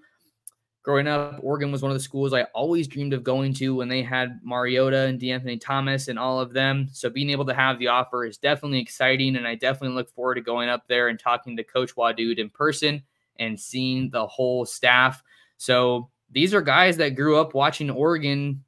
Growing 0.83 1.07
up, 1.07 1.39
Oregon 1.41 1.71
was 1.71 1.81
one 1.81 1.91
of 1.91 1.97
the 1.97 2.03
schools 2.03 2.33
I 2.33 2.43
always 2.53 2.87
dreamed 2.87 3.13
of 3.13 3.23
going 3.23 3.53
to 3.55 3.75
when 3.75 3.89
they 3.89 4.03
had 4.03 4.39
Mariota 4.43 5.05
and 5.05 5.19
De'Anthony 5.19 5.59
Thomas 5.59 6.07
and 6.07 6.19
all 6.19 6.39
of 6.39 6.53
them. 6.53 6.87
So 6.91 7.09
being 7.09 7.29
able 7.29 7.45
to 7.45 7.53
have 7.53 7.79
the 7.79 7.87
offer 7.87 8.25
is 8.25 8.37
definitely 8.37 8.79
exciting, 8.79 9.35
and 9.35 9.47
I 9.47 9.55
definitely 9.55 9.95
look 9.95 10.09
forward 10.09 10.35
to 10.35 10.41
going 10.41 10.69
up 10.69 10.87
there 10.87 11.07
and 11.07 11.19
talking 11.19 11.57
to 11.57 11.63
Coach 11.63 11.95
Wadood 11.95 12.37
in 12.37 12.49
person 12.49 13.03
and 13.39 13.59
seeing 13.59 14.09
the 14.09 14.27
whole 14.27 14.65
staff. 14.65 15.23
So 15.57 16.09
these 16.31 16.53
are 16.53 16.61
guys 16.61 16.97
that 16.97 17.15
grew 17.15 17.37
up 17.37 17.53
watching 17.53 17.89
Oregon 17.89 18.63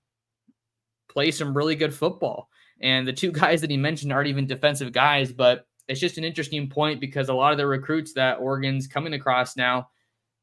play 1.09 1.31
some 1.31 1.55
really 1.55 1.75
good 1.75 1.93
football. 1.93 2.49
And 2.79 3.07
the 3.07 3.13
two 3.13 3.31
guys 3.33 3.61
that 3.61 3.71
he 3.71 3.77
mentioned 3.77 4.11
aren't 4.11 4.29
even 4.29 4.47
defensive 4.47 4.91
guys, 4.91 5.31
but 5.31 5.67
it's 5.91 5.99
just 5.99 6.17
an 6.17 6.23
interesting 6.23 6.69
point 6.69 7.01
because 7.01 7.27
a 7.27 7.33
lot 7.33 7.51
of 7.51 7.57
the 7.57 7.67
recruits 7.67 8.13
that 8.13 8.39
Oregon's 8.39 8.87
coming 8.87 9.13
across 9.13 9.57
now, 9.57 9.89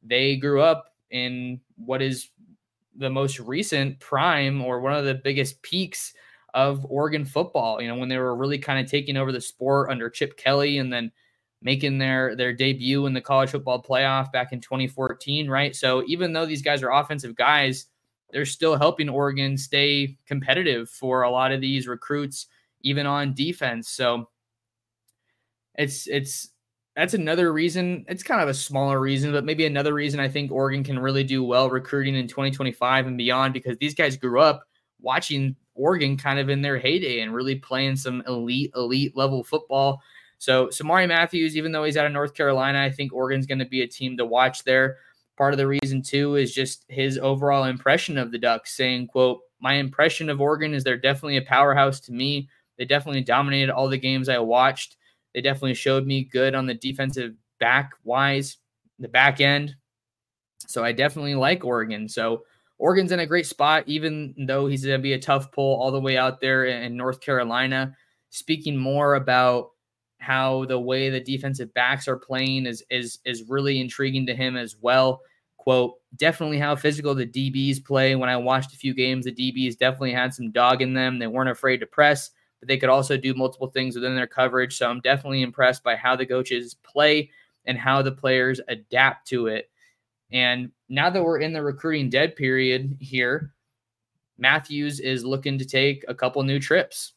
they 0.03 0.37
grew 0.37 0.61
up 0.61 0.93
in 1.11 1.59
what 1.77 2.03
is 2.03 2.29
the 2.95 3.09
most 3.09 3.41
recent 3.41 3.99
prime 3.99 4.61
or 4.61 4.81
one 4.81 4.93
of 4.93 5.07
the 5.07 5.15
biggest 5.15 5.63
peaks 5.63 6.13
of 6.53 6.85
Oregon 6.85 7.25
football. 7.25 7.81
You 7.81 7.89
know, 7.89 7.97
when 7.97 8.11
they 8.11 8.19
were 8.19 8.37
really 8.37 8.59
kind 8.59 8.85
of 8.85 8.91
taking 8.91 9.17
over 9.17 9.33
the 9.33 9.41
sport 9.41 9.91
under 9.91 10.11
Chip 10.11 10.37
Kelly 10.37 10.77
and 10.77 10.93
then 10.93 11.11
making 11.63 11.97
their 11.97 12.37
their 12.37 12.53
debut 12.53 13.07
in 13.07 13.15
the 13.15 13.21
college 13.23 13.51
football 13.51 13.83
playoff 13.83 14.31
back 14.31 14.53
in 14.53 14.61
2014, 14.61 15.49
right? 15.49 15.75
So 15.75 16.05
even 16.07 16.35
though 16.35 16.45
these 16.45 16.63
guys 16.63 16.83
are 16.83 16.93
offensive 16.93 17.37
guys, 17.37 17.87
they're 18.33 18.45
still 18.45 18.77
helping 18.77 19.09
Oregon 19.09 19.57
stay 19.57 20.19
competitive 20.27 20.91
for 20.91 21.23
a 21.23 21.31
lot 21.31 21.53
of 21.53 21.63
these 21.63 21.89
recruits, 21.89 22.49
even 22.83 23.07
on 23.07 23.33
defense. 23.33 23.89
So 23.89 24.29
it's 25.79 26.07
it's 26.09 26.51
that's 26.97 27.15
another 27.15 27.53
reason. 27.53 28.05
It's 28.09 28.25
kind 28.25 28.43
of 28.43 28.49
a 28.49 28.55
smaller 28.55 29.01
reason, 29.01 29.31
but 29.31 29.45
maybe 29.45 29.65
another 29.65 29.95
reason 29.95 30.19
I 30.19 30.29
think 30.29 30.51
Oregon 30.51 30.83
can 30.83 30.99
really 30.99 31.23
do 31.23 31.45
well 31.45 31.71
recruiting 31.71 32.17
in 32.17 32.27
2025 32.27 33.07
and 33.07 33.17
beyond 33.17 33.55
because 33.55 33.79
these 33.79 33.95
guys 33.95 34.17
grew 34.17 34.41
up 34.41 34.65
watching 35.01 35.55
Oregon 35.77 36.17
kind 36.17 36.41
of 36.41 36.49
in 36.49 36.61
their 36.61 36.77
heyday 36.77 37.21
and 37.21 37.33
really 37.33 37.55
playing 37.55 37.95
some 37.95 38.25
elite, 38.27 38.73
elite 38.75 39.17
level 39.17 39.45
football. 39.45 40.03
So 40.39 40.67
Samari 40.67 41.07
Matthews, 41.07 41.57
even 41.57 41.71
though 41.71 41.85
he's 41.85 41.97
out 41.97 42.07
of 42.07 42.13
North 42.13 42.35
Carolina, 42.35 42.83
I 42.83 42.91
think 42.91 43.13
Oregon's 43.13 43.47
going 43.47 43.61
to 43.61 43.65
be 43.65 43.83
a 43.83 43.87
team 43.87 44.17
to 44.17 44.27
watch 44.27 44.65
there. 44.65 44.97
Part 45.37 45.55
of 45.55 45.59
the 45.59 45.69
reason 45.69 46.03
too 46.03 46.35
is 46.35 46.53
just 46.53 46.85
his 46.89 47.17
overall 47.17 47.63
impression 47.63 48.19
of 48.19 48.33
the 48.33 48.39
Ducks, 48.39 48.77
saying, 48.77 49.07
"quote 49.07 49.39
My 49.61 49.75
impression 49.75 50.29
of 50.29 50.41
Oregon 50.41 50.75
is 50.75 50.83
they're 50.83 50.97
definitely 50.97 51.37
a 51.37 51.43
powerhouse 51.43 52.01
to 52.01 52.13
me. 52.13 52.49
They 52.77 52.85
definitely 52.85 53.23
dominated 53.23 53.71
all 53.71 53.89
the 53.89 53.99
games 53.99 54.29
I 54.29 54.39
watched. 54.39 54.97
They 55.39 55.43
definitely 55.43 55.75
showed 55.75 56.05
me 56.05 56.25
good 56.25 56.57
on 56.57 56.67
the 56.67 56.75
defensive 56.75 57.33
back 57.61 57.93
wise, 58.03 58.57
the 58.99 59.07
back 59.07 59.41
end. 59.41 59.77
So 60.67 60.83
I 60.83 60.91
definitely 60.91 61.37
like 61.37 61.65
Oregon. 61.65 62.09
So 62.09 62.43
Oregon's 62.77 63.13
in 63.13 63.21
a 63.21 63.27
great 63.27 63.47
spot, 63.47 63.85
even 63.87 64.35
though 64.37 64.67
he's 64.67 64.85
going 64.85 64.99
to 64.99 65.03
be 65.03 65.13
a 65.13 65.19
tough 65.21 65.53
pull 65.53 65.81
all 65.81 65.93
the 65.93 66.01
way 66.01 66.17
out 66.17 66.41
there 66.41 66.65
in 66.65 66.97
North 66.97 67.21
Carolina. 67.21 67.95
Speaking 68.31 68.77
more 68.77 69.15
about 69.15 69.71
how 70.19 70.65
the 70.65 70.81
way 70.81 71.09
the 71.09 71.21
defensive 71.21 71.73
backs 71.73 72.09
are 72.09 72.17
playing 72.19 72.67
is 72.67 72.83
is 72.91 73.21
is 73.25 73.45
really 73.49 73.81
intriguing 73.81 74.27
to 74.27 74.35
him 74.35 74.57
as 74.57 74.75
well. 74.81 75.21
Quote, 75.57 75.95
definitely 76.17 76.59
how 76.59 76.75
physical 76.75 77.15
the 77.15 77.29
DBs 77.29 77.85
play. 77.85 78.17
When 78.17 78.29
I 78.29 78.37
watched 78.39 78.75
a 78.75 78.77
few 78.77 78.93
games, 78.93 79.25
the 79.25 79.33
DBs 79.33 79.79
definitely 79.79 80.15
had 80.15 80.35
some 80.35 80.51
dog 80.51 80.83
in 80.83 80.95
them. 80.95 81.21
They 81.21 81.29
weren't 81.29 81.49
afraid 81.49 81.77
to 81.77 81.87
press, 81.87 82.33
but 82.61 82.69
they 82.69 82.77
could 82.77 82.89
also 82.89 83.17
do 83.17 83.35
multiple 83.35 83.69
things 83.69 83.95
within 83.95 84.17
their 84.17 84.27
coverage. 84.27 84.77
So 84.77 84.89
I'm 84.89 85.01
definitely 85.01 85.43
impressed 85.43 85.83
by 85.83 85.97
how 85.97 86.17
the 86.17 86.27
coaches 86.27 86.77
play 86.83 87.31
and 87.65 87.79
how 87.79 88.03
the 88.03 88.13
players 88.13 88.61
adapt 88.69 89.29
to 89.29 89.47
it. 89.47 89.71
And 90.31 90.71
now 90.89 91.11
that 91.11 91.23
we're 91.23 91.39
in 91.39 91.53
the 91.53 91.63
recruiting 91.63 92.11
dead 92.11 92.37
period 92.37 92.97
here, 93.01 93.53
Matthews 94.39 95.01
is 95.01 95.25
looking 95.25 95.59
to 95.59 95.65
take 95.65 96.05
a 96.09 96.15
couple 96.15 96.43
new 96.43 96.61
trips 96.61 97.15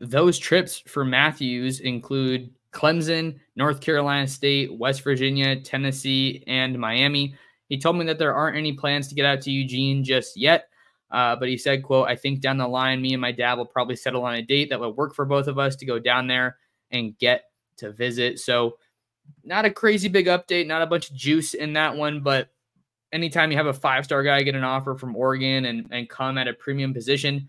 those 0.00 0.38
trips 0.38 0.82
for 0.86 1.04
Matthews 1.04 1.80
include 1.80 2.50
Clemson, 2.72 3.38
North 3.54 3.80
Carolina 3.80 4.26
State, 4.26 4.76
West 4.76 5.02
Virginia, 5.02 5.60
Tennessee, 5.60 6.44
and 6.46 6.78
Miami. 6.78 7.34
He 7.68 7.78
told 7.78 7.96
me 7.96 8.04
that 8.06 8.18
there 8.18 8.34
aren't 8.34 8.56
any 8.56 8.72
plans 8.72 9.08
to 9.08 9.14
get 9.14 9.24
out 9.24 9.40
to 9.42 9.50
Eugene 9.50 10.04
just 10.04 10.36
yet. 10.36 10.68
Uh, 11.10 11.36
but 11.36 11.48
he 11.48 11.56
said, 11.56 11.82
quote, 11.82 12.08
I 12.08 12.16
think 12.16 12.40
down 12.40 12.56
the 12.56 12.66
line, 12.66 13.00
me 13.00 13.12
and 13.12 13.20
my 13.20 13.32
dad 13.32 13.54
will 13.54 13.66
probably 13.66 13.96
settle 13.96 14.24
on 14.24 14.34
a 14.34 14.42
date 14.42 14.70
that 14.70 14.80
would 14.80 14.96
work 14.96 15.14
for 15.14 15.24
both 15.24 15.46
of 15.46 15.58
us 15.58 15.76
to 15.76 15.86
go 15.86 15.98
down 15.98 16.26
there 16.26 16.56
and 16.90 17.16
get 17.18 17.44
to 17.78 17.92
visit. 17.92 18.38
So 18.38 18.78
not 19.44 19.64
a 19.64 19.70
crazy 19.70 20.08
big 20.08 20.26
update, 20.26 20.66
not 20.66 20.82
a 20.82 20.86
bunch 20.86 21.10
of 21.10 21.16
juice 21.16 21.54
in 21.54 21.74
that 21.74 21.96
one, 21.96 22.20
but 22.20 22.48
anytime 23.12 23.50
you 23.50 23.56
have 23.56 23.66
a 23.66 23.72
five-star 23.72 24.22
guy 24.22 24.42
get 24.42 24.54
an 24.54 24.64
offer 24.64 24.96
from 24.96 25.16
Oregon 25.16 25.66
and, 25.66 25.86
and 25.90 26.08
come 26.08 26.38
at 26.38 26.48
a 26.48 26.52
premium 26.52 26.92
position, 26.92 27.48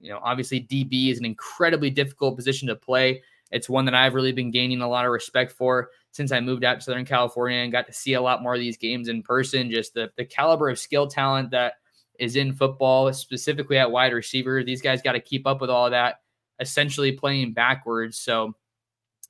you 0.00 0.10
know, 0.10 0.20
obviously 0.22 0.60
DB 0.60 1.10
is 1.10 1.18
an 1.18 1.24
incredibly 1.24 1.90
difficult 1.90 2.36
position 2.36 2.68
to 2.68 2.76
play. 2.76 3.22
It's 3.50 3.68
one 3.68 3.84
that 3.84 3.94
I've 3.94 4.14
really 4.14 4.32
been 4.32 4.50
gaining 4.50 4.80
a 4.80 4.88
lot 4.88 5.04
of 5.04 5.12
respect 5.12 5.52
for 5.52 5.90
since 6.10 6.32
I 6.32 6.40
moved 6.40 6.64
out 6.64 6.74
to 6.74 6.80
Southern 6.80 7.04
California 7.04 7.58
and 7.58 7.70
got 7.70 7.86
to 7.86 7.92
see 7.92 8.14
a 8.14 8.22
lot 8.22 8.42
more 8.42 8.54
of 8.54 8.60
these 8.60 8.76
games 8.76 9.08
in 9.08 9.22
person. 9.22 9.70
Just 9.70 9.94
the 9.94 10.10
the 10.16 10.24
caliber 10.24 10.70
of 10.70 10.78
skill 10.78 11.06
talent 11.06 11.50
that 11.50 11.74
is 12.18 12.36
in 12.36 12.52
football, 12.52 13.12
specifically 13.12 13.78
at 13.78 13.90
wide 13.90 14.12
receiver. 14.12 14.62
These 14.62 14.82
guys 14.82 15.02
got 15.02 15.12
to 15.12 15.20
keep 15.20 15.46
up 15.46 15.60
with 15.60 15.70
all 15.70 15.90
that, 15.90 16.20
essentially 16.60 17.12
playing 17.12 17.52
backwards. 17.52 18.18
So 18.18 18.54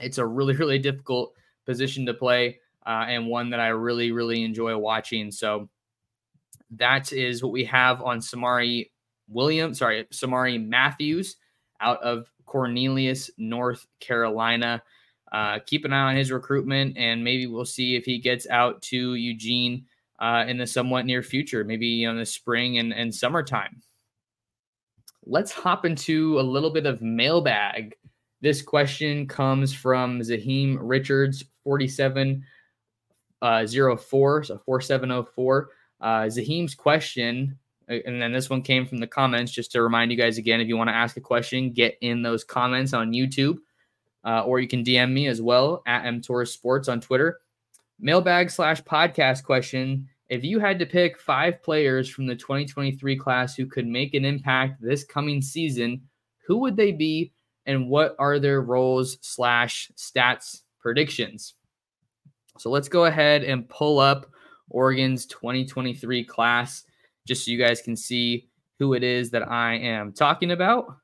it's 0.01 0.19
a 0.19 0.27
really, 0.27 0.55
really 0.57 0.79
difficult 0.79 1.35
position 1.65 2.07
to 2.07 2.15
play 2.15 2.59
uh, 2.87 3.07
and 3.09 3.27
one 3.27 3.51
that 3.51 3.61
I 3.61 3.69
really, 3.69 4.13
really 4.13 4.43
enjoy 4.43 4.77
watching. 4.77 5.31
So 5.31 5.69
that 6.73 7.13
is 7.13 7.43
what 7.43 7.53
we 7.53 7.65
have 7.65 8.03
on 8.03 8.19
Samari 8.19 8.91
Williams, 9.29 9.79
sorry, 9.79 10.05
Samari 10.13 10.65
Matthews 10.65 11.37
out 11.81 12.03
of 12.03 12.31
Cornelius, 12.47 13.31
North 13.39 13.87
Carolina. 14.01 14.83
Uh, 15.31 15.59
keep 15.65 15.85
an 15.85 15.93
eye 15.93 16.11
on 16.11 16.17
his 16.17 16.31
recruitment, 16.31 16.97
and 16.99 17.25
maybe 17.25 17.47
we'll 17.47 17.65
see 17.65 17.97
if 17.97 18.05
he 18.05 18.19
gets 18.19 18.47
out 18.49 18.83
to 18.83 19.15
Eugene 19.15 19.87
uh, 20.23 20.47
in 20.47 20.57
the 20.57 20.67
somewhat 20.67 21.05
near 21.05 21.23
future, 21.23 21.65
maybe 21.65 22.05
in 22.05 22.17
the 22.17 22.25
spring 22.25 22.79
and, 22.79 22.95
and 22.95 23.15
summertime. 23.15 23.83
Let's 25.27 25.53
hop 25.53 25.85
into 25.85 26.41
a 26.41 26.43
little 26.43 26.71
bit 26.71 26.87
of 26.87 27.03
mailbag. 27.03 27.95
This 28.41 28.63
question 28.63 29.29
comes 29.29 29.75
from 29.75 30.23
Zahim 30.23 30.79
Richards, 30.81 31.45
4704, 31.65 34.41
uh, 34.41 34.45
so 34.45 34.59
4704. 34.65 35.69
Uh, 36.01 36.29
Zahim's 36.29 36.75
question 36.75 37.59
and 37.89 38.21
then 38.21 38.33
this 38.33 38.51
one 38.51 38.63
came 38.63 38.87
from 38.87 38.99
the 38.99 39.07
comments. 39.07 39.53
Just 39.53 39.73
to 39.73 39.83
remind 39.83 40.11
you 40.11 40.17
guys 40.17 40.39
again, 40.39 40.61
if 40.61 40.69
you 40.69 40.77
want 40.77 40.89
to 40.89 40.95
ask 40.95 41.17
a 41.17 41.21
question, 41.21 41.73
get 41.73 41.97
in 42.01 42.23
those 42.23 42.45
comments 42.45 42.93
on 42.93 43.13
YouTube, 43.13 43.59
uh, 44.25 44.43
or 44.43 44.61
you 44.61 44.69
can 44.69 44.85
DM 44.85 45.13
me 45.13 45.27
as 45.27 45.43
well 45.43 45.83
at 45.87 46.07
M 46.07 46.21
Torres 46.21 46.53
Sports 46.53 46.89
on 46.89 47.01
Twitter. 47.01 47.41
Mailbag 47.99 48.51
slash 48.51 48.83
podcast 48.83 49.45
question: 49.45 50.09
If 50.33 50.43
you 50.43 50.61
had 50.61 50.79
to 50.79 50.87
pick 50.87 51.19
five 51.19 51.63
players 51.63 52.09
from 52.09 52.27
the 52.27 52.35
2023 52.35 53.19
class 53.19 53.55
who 53.55 53.67
could 53.67 53.87
make 53.87 54.15
an 54.15 54.25
impact 54.25 54.81
this 54.81 55.05
coming 55.05 55.43
season, 55.43 56.01
who 56.47 56.57
would 56.61 56.75
they 56.75 56.91
be, 56.91 57.35
and 57.67 57.87
what 57.87 58.17
are 58.19 58.39
their 58.39 58.63
roles 58.63 59.19
slash 59.21 59.93
stats 59.95 60.63
predictions? 60.81 61.53
So 62.57 62.71
let's 62.71 62.89
go 62.89 63.05
ahead 63.05 63.45
and 63.45 63.69
pull 63.69 63.99
up 63.99 64.25
Oregon's 64.71 65.27
2023 65.27 66.25
class 66.25 66.85
just 67.29 67.45
so 67.45 67.51
you 67.51 67.59
guys 67.59 67.83
can 67.83 67.95
see 67.95 68.49
who 68.79 68.95
it 68.95 69.03
is 69.03 69.31
that 69.33 69.47
I 69.47 69.75
am 69.75 70.15
talking 70.15 70.53
about. 70.53 70.97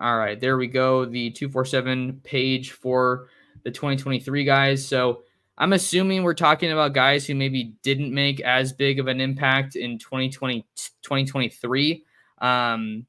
All 0.00 0.18
right, 0.18 0.40
there 0.40 0.56
we 0.56 0.66
go. 0.66 1.04
The 1.04 1.30
247 1.30 2.20
page 2.24 2.72
for 2.72 3.28
the 3.62 3.70
2023 3.70 4.44
guys. 4.44 4.84
So 4.84 5.22
I'm 5.58 5.74
assuming 5.74 6.22
we're 6.22 6.34
talking 6.34 6.72
about 6.72 6.94
guys 6.94 7.26
who 7.26 7.34
maybe 7.34 7.74
didn't 7.82 8.12
make 8.12 8.40
as 8.40 8.72
big 8.72 8.98
of 8.98 9.06
an 9.06 9.20
impact 9.20 9.76
in 9.76 9.98
2020, 9.98 10.64
2023. 11.02 12.04
Um, 12.40 13.06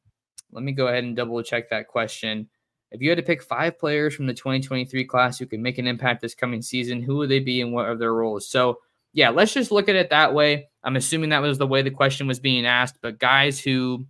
let 0.51 0.63
me 0.63 0.71
go 0.73 0.87
ahead 0.87 1.03
and 1.03 1.15
double 1.15 1.41
check 1.41 1.69
that 1.69 1.87
question. 1.87 2.49
If 2.91 3.01
you 3.01 3.09
had 3.09 3.17
to 3.17 3.23
pick 3.23 3.41
five 3.41 3.79
players 3.79 4.13
from 4.13 4.27
the 4.27 4.33
2023 4.33 5.05
class 5.05 5.39
who 5.39 5.47
could 5.47 5.61
make 5.61 5.79
an 5.79 5.87
impact 5.87 6.21
this 6.21 6.35
coming 6.35 6.61
season, 6.61 7.01
who 7.01 7.17
would 7.17 7.29
they 7.29 7.39
be 7.39 7.61
and 7.61 7.73
what 7.73 7.87
are 7.87 7.95
their 7.95 8.13
roles? 8.13 8.47
So 8.47 8.79
yeah, 9.13 9.29
let's 9.29 9.53
just 9.53 9.71
look 9.71 9.89
at 9.89 9.95
it 9.95 10.09
that 10.09 10.33
way. 10.33 10.69
I'm 10.83 10.95
assuming 10.95 11.29
that 11.29 11.41
was 11.41 11.57
the 11.57 11.67
way 11.67 11.81
the 11.81 11.91
question 11.91 12.27
was 12.27 12.39
being 12.39 12.65
asked, 12.65 12.99
but 13.01 13.19
guys 13.19 13.59
who 13.59 14.05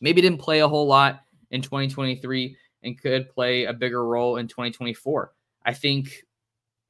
maybe 0.00 0.20
didn't 0.20 0.38
play 0.38 0.60
a 0.60 0.68
whole 0.68 0.86
lot 0.86 1.22
in 1.50 1.62
2023 1.62 2.56
and 2.82 3.00
could 3.00 3.30
play 3.30 3.64
a 3.64 3.72
bigger 3.72 4.04
role 4.04 4.36
in 4.36 4.48
2024. 4.48 5.32
I 5.64 5.72
think 5.72 6.24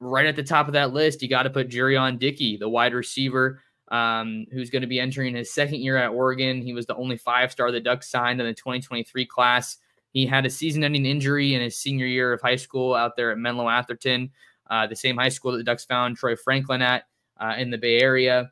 right 0.03 0.25
at 0.25 0.35
the 0.35 0.43
top 0.43 0.67
of 0.67 0.73
that 0.73 0.93
list, 0.93 1.21
you 1.21 1.29
got 1.29 1.43
to 1.43 1.49
put 1.49 1.69
Jurrion 1.69 2.19
Dickey, 2.19 2.57
the 2.57 2.69
wide 2.69 2.93
receiver, 2.93 3.61
um, 3.89 4.45
who's 4.51 4.69
going 4.69 4.81
to 4.81 4.87
be 4.87 4.99
entering 4.99 5.35
his 5.35 5.53
second 5.53 5.81
year 5.81 5.97
at 5.97 6.09
Oregon. 6.09 6.61
He 6.61 6.73
was 6.73 6.85
the 6.85 6.95
only 6.95 7.17
five 7.17 7.51
star 7.51 7.71
the 7.71 7.79
Ducks 7.79 8.09
signed 8.09 8.39
in 8.39 8.47
the 8.47 8.53
2023 8.53 9.25
class. 9.25 9.77
He 10.11 10.25
had 10.25 10.45
a 10.45 10.49
season 10.49 10.83
ending 10.83 11.05
injury 11.05 11.55
in 11.55 11.61
his 11.61 11.77
senior 11.77 12.05
year 12.05 12.33
of 12.33 12.41
high 12.41 12.55
school 12.55 12.93
out 12.93 13.15
there 13.15 13.31
at 13.31 13.37
Menlo 13.37 13.67
Atherton, 13.67 14.29
uh, 14.69 14.87
the 14.87 14.95
same 14.95 15.17
high 15.17 15.29
school 15.29 15.51
that 15.51 15.57
the 15.57 15.63
Ducks 15.63 15.85
found 15.85 16.17
Troy 16.17 16.35
Franklin 16.35 16.81
at 16.81 17.03
uh, 17.39 17.55
in 17.57 17.71
the 17.71 17.77
Bay 17.77 17.99
Area. 17.99 18.51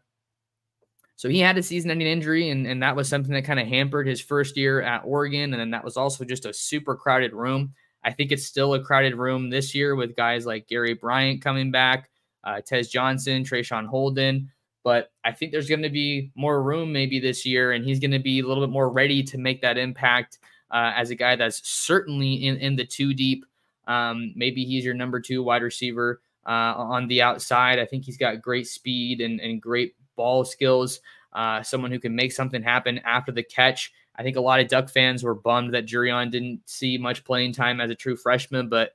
So 1.15 1.29
he 1.29 1.39
had 1.39 1.55
a 1.57 1.61
season 1.61 1.91
ending 1.91 2.07
injury, 2.07 2.49
and, 2.49 2.65
and 2.65 2.81
that 2.81 2.95
was 2.95 3.07
something 3.07 3.31
that 3.33 3.45
kind 3.45 3.59
of 3.59 3.67
hampered 3.67 4.07
his 4.07 4.19
first 4.19 4.57
year 4.57 4.81
at 4.81 5.03
Oregon. 5.05 5.53
And 5.53 5.61
then 5.61 5.69
that 5.69 5.83
was 5.83 5.95
also 5.95 6.25
just 6.25 6.47
a 6.47 6.53
super 6.53 6.95
crowded 6.95 7.31
room. 7.31 7.75
I 8.03 8.11
think 8.11 8.31
it's 8.31 8.45
still 8.45 8.73
a 8.73 8.83
crowded 8.83 9.15
room 9.15 9.49
this 9.49 9.75
year 9.75 9.95
with 9.95 10.15
guys 10.15 10.45
like 10.45 10.67
Gary 10.67 10.93
Bryant 10.93 11.41
coming 11.41 11.71
back, 11.71 12.09
uh, 12.43 12.61
Tez 12.65 12.89
Johnson, 12.89 13.43
Traeshon 13.43 13.85
Holden. 13.85 14.51
But 14.83 15.11
I 15.23 15.31
think 15.31 15.51
there's 15.51 15.69
going 15.69 15.83
to 15.83 15.89
be 15.89 16.31
more 16.33 16.63
room 16.63 16.91
maybe 16.91 17.19
this 17.19 17.45
year, 17.45 17.73
and 17.73 17.85
he's 17.85 17.99
going 17.99 18.11
to 18.11 18.19
be 18.19 18.39
a 18.39 18.47
little 18.47 18.65
bit 18.65 18.73
more 18.73 18.89
ready 18.89 19.21
to 19.23 19.37
make 19.37 19.61
that 19.61 19.77
impact 19.77 20.39
uh, 20.71 20.93
as 20.95 21.11
a 21.11 21.15
guy 21.15 21.35
that's 21.35 21.67
certainly 21.67 22.47
in, 22.47 22.57
in 22.57 22.75
the 22.75 22.85
two 22.85 23.13
deep. 23.13 23.45
Um, 23.87 24.33
maybe 24.35 24.65
he's 24.65 24.83
your 24.83 24.93
number 24.93 25.19
two 25.19 25.43
wide 25.43 25.61
receiver 25.61 26.21
uh, 26.47 26.73
on 26.75 27.07
the 27.07 27.21
outside. 27.21 27.77
I 27.77 27.85
think 27.85 28.05
he's 28.05 28.17
got 28.17 28.41
great 28.41 28.67
speed 28.67 29.21
and, 29.21 29.39
and 29.39 29.61
great 29.61 29.95
ball 30.15 30.43
skills, 30.45 30.99
uh, 31.33 31.61
someone 31.61 31.91
who 31.91 31.99
can 31.99 32.15
make 32.15 32.31
something 32.31 32.63
happen 32.63 32.99
after 32.99 33.31
the 33.31 33.43
catch. 33.43 33.91
I 34.15 34.23
think 34.23 34.37
a 34.37 34.41
lot 34.41 34.59
of 34.59 34.67
Duck 34.67 34.89
fans 34.89 35.23
were 35.23 35.35
bummed 35.35 35.73
that 35.73 35.85
Jurrion 35.85 36.31
didn't 36.31 36.61
see 36.65 36.97
much 36.97 37.23
playing 37.23 37.53
time 37.53 37.79
as 37.79 37.89
a 37.89 37.95
true 37.95 38.15
freshman, 38.15 38.69
but 38.69 38.91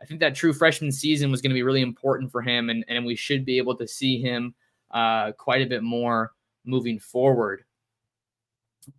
I 0.00 0.04
think 0.04 0.20
that 0.20 0.34
true 0.34 0.52
freshman 0.52 0.92
season 0.92 1.30
was 1.30 1.42
going 1.42 1.50
to 1.50 1.54
be 1.54 1.62
really 1.62 1.82
important 1.82 2.30
for 2.30 2.42
him, 2.42 2.70
and, 2.70 2.84
and 2.88 3.04
we 3.04 3.16
should 3.16 3.44
be 3.44 3.58
able 3.58 3.76
to 3.76 3.88
see 3.88 4.20
him 4.20 4.54
uh, 4.90 5.32
quite 5.32 5.62
a 5.62 5.68
bit 5.68 5.82
more 5.82 6.32
moving 6.64 6.98
forward. 6.98 7.64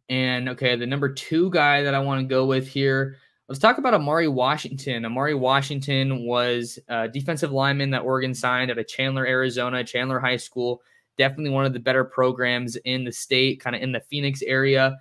And 0.10 0.50
okay, 0.50 0.76
the 0.76 0.86
number 0.88 1.12
two 1.12 1.50
guy 1.52 1.84
that 1.84 1.96
I 1.96 2.00
want 2.00 2.22
to 2.22 2.28
go 2.28 2.46
with 2.46 2.68
here, 2.68 3.16
let's 3.48 3.60
talk 3.60 3.78
about 3.78 3.94
Amari 3.94 4.28
Washington. 4.28 5.06
Amari 5.06 5.36
Washington 5.36 6.26
was 6.26 6.78
a 6.88 7.08
defensive 7.08 7.52
lineman 7.52 7.92
that 7.92 8.04
Oregon 8.04 8.34
signed 8.34 8.70
at 8.70 8.78
a 8.78 8.84
Chandler, 8.84 9.26
Arizona, 9.26 9.84
Chandler 9.84 10.20
High 10.20 10.38
School. 10.38 10.82
Definitely 11.18 11.52
one 11.52 11.66
of 11.66 11.74
the 11.74 11.80
better 11.80 12.04
programs 12.04 12.76
in 12.78 13.04
the 13.04 13.12
state, 13.12 13.60
kind 13.60 13.76
of 13.76 13.82
in 13.82 13.92
the 13.92 14.02
Phoenix 14.02 14.42
area. 14.42 14.98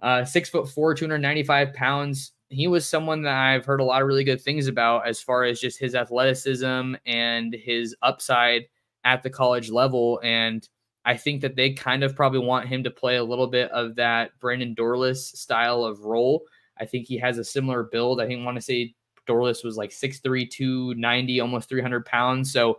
Uh, 0.00 0.24
six 0.24 0.48
foot 0.48 0.68
four, 0.68 0.94
295 0.94 1.74
pounds. 1.74 2.32
He 2.50 2.66
was 2.68 2.86
someone 2.86 3.22
that 3.22 3.34
I've 3.34 3.64
heard 3.64 3.80
a 3.80 3.84
lot 3.84 4.00
of 4.00 4.08
really 4.08 4.24
good 4.24 4.40
things 4.40 4.68
about 4.68 5.06
as 5.06 5.20
far 5.20 5.44
as 5.44 5.60
just 5.60 5.78
his 5.78 5.94
athleticism 5.94 6.94
and 7.04 7.52
his 7.54 7.94
upside 8.02 8.62
at 9.04 9.22
the 9.22 9.30
college 9.30 9.70
level. 9.70 10.20
And 10.22 10.66
I 11.04 11.16
think 11.16 11.42
that 11.42 11.56
they 11.56 11.72
kind 11.72 12.04
of 12.04 12.14
probably 12.14 12.40
want 12.40 12.68
him 12.68 12.84
to 12.84 12.90
play 12.90 13.16
a 13.16 13.24
little 13.24 13.46
bit 13.46 13.70
of 13.70 13.96
that 13.96 14.30
Brandon 14.40 14.74
Dorlus 14.74 15.36
style 15.36 15.84
of 15.84 16.04
role. 16.04 16.42
I 16.80 16.86
think 16.86 17.06
he 17.06 17.18
has 17.18 17.38
a 17.38 17.44
similar 17.44 17.82
build. 17.82 18.20
I 18.20 18.26
think 18.26 18.44
want 18.44 18.56
to 18.56 18.62
say 18.62 18.94
Dorlus 19.28 19.64
was 19.64 19.76
like 19.76 19.90
6'3, 19.90 20.50
290, 20.50 21.40
almost 21.40 21.68
300 21.68 22.04
pounds. 22.06 22.52
So 22.52 22.78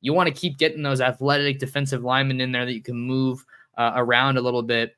you 0.00 0.12
want 0.12 0.28
to 0.28 0.34
keep 0.34 0.58
getting 0.58 0.82
those 0.82 1.00
athletic 1.00 1.58
defensive 1.58 2.02
linemen 2.02 2.40
in 2.40 2.52
there 2.52 2.64
that 2.64 2.74
you 2.74 2.82
can 2.82 2.96
move 2.96 3.44
uh, 3.76 3.92
around 3.96 4.38
a 4.38 4.40
little 4.40 4.62
bit 4.62 4.94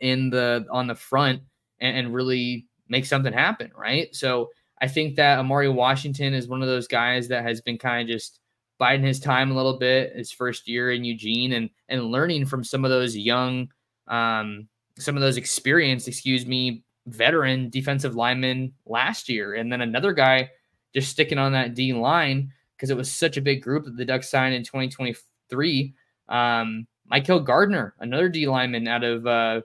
in 0.00 0.30
the 0.30 0.66
on 0.70 0.86
the 0.86 0.94
front 0.94 1.42
and, 1.80 1.96
and, 1.96 2.14
really 2.14 2.66
make 2.88 3.06
something 3.06 3.32
happen, 3.32 3.70
right? 3.76 4.14
So 4.14 4.50
I 4.80 4.88
think 4.88 5.16
that 5.16 5.38
Amari 5.38 5.68
Washington 5.68 6.34
is 6.34 6.48
one 6.48 6.62
of 6.62 6.68
those 6.68 6.86
guys 6.86 7.28
that 7.28 7.44
has 7.44 7.60
been 7.60 7.78
kind 7.78 8.08
of 8.08 8.14
just 8.14 8.40
biding 8.78 9.06
his 9.06 9.20
time 9.20 9.50
a 9.50 9.54
little 9.54 9.78
bit 9.78 10.14
his 10.14 10.32
first 10.32 10.68
year 10.68 10.90
in 10.92 11.04
Eugene 11.04 11.52
and 11.52 11.70
and 11.88 12.10
learning 12.10 12.46
from 12.46 12.64
some 12.64 12.84
of 12.84 12.90
those 12.90 13.16
young 13.16 13.68
um 14.08 14.68
some 14.98 15.16
of 15.16 15.22
those 15.22 15.36
experienced, 15.36 16.08
excuse 16.08 16.46
me, 16.46 16.82
veteran 17.06 17.70
defensive 17.70 18.14
linemen 18.14 18.72
last 18.86 19.28
year. 19.28 19.54
And 19.54 19.72
then 19.72 19.80
another 19.80 20.12
guy 20.12 20.50
just 20.94 21.10
sticking 21.10 21.38
on 21.38 21.52
that 21.52 21.74
D 21.74 21.92
line 21.92 22.52
because 22.76 22.90
it 22.90 22.96
was 22.96 23.10
such 23.10 23.36
a 23.36 23.42
big 23.42 23.62
group 23.62 23.84
that 23.84 23.96
the 23.96 24.04
Ducks 24.04 24.30
signed 24.30 24.54
in 24.54 24.62
2023. 24.62 25.94
Um, 26.28 26.86
Michael 27.06 27.40
Gardner, 27.40 27.94
another 28.00 28.28
D 28.28 28.46
lineman 28.46 28.88
out 28.88 29.04
of 29.04 29.26
uh, 29.26 29.62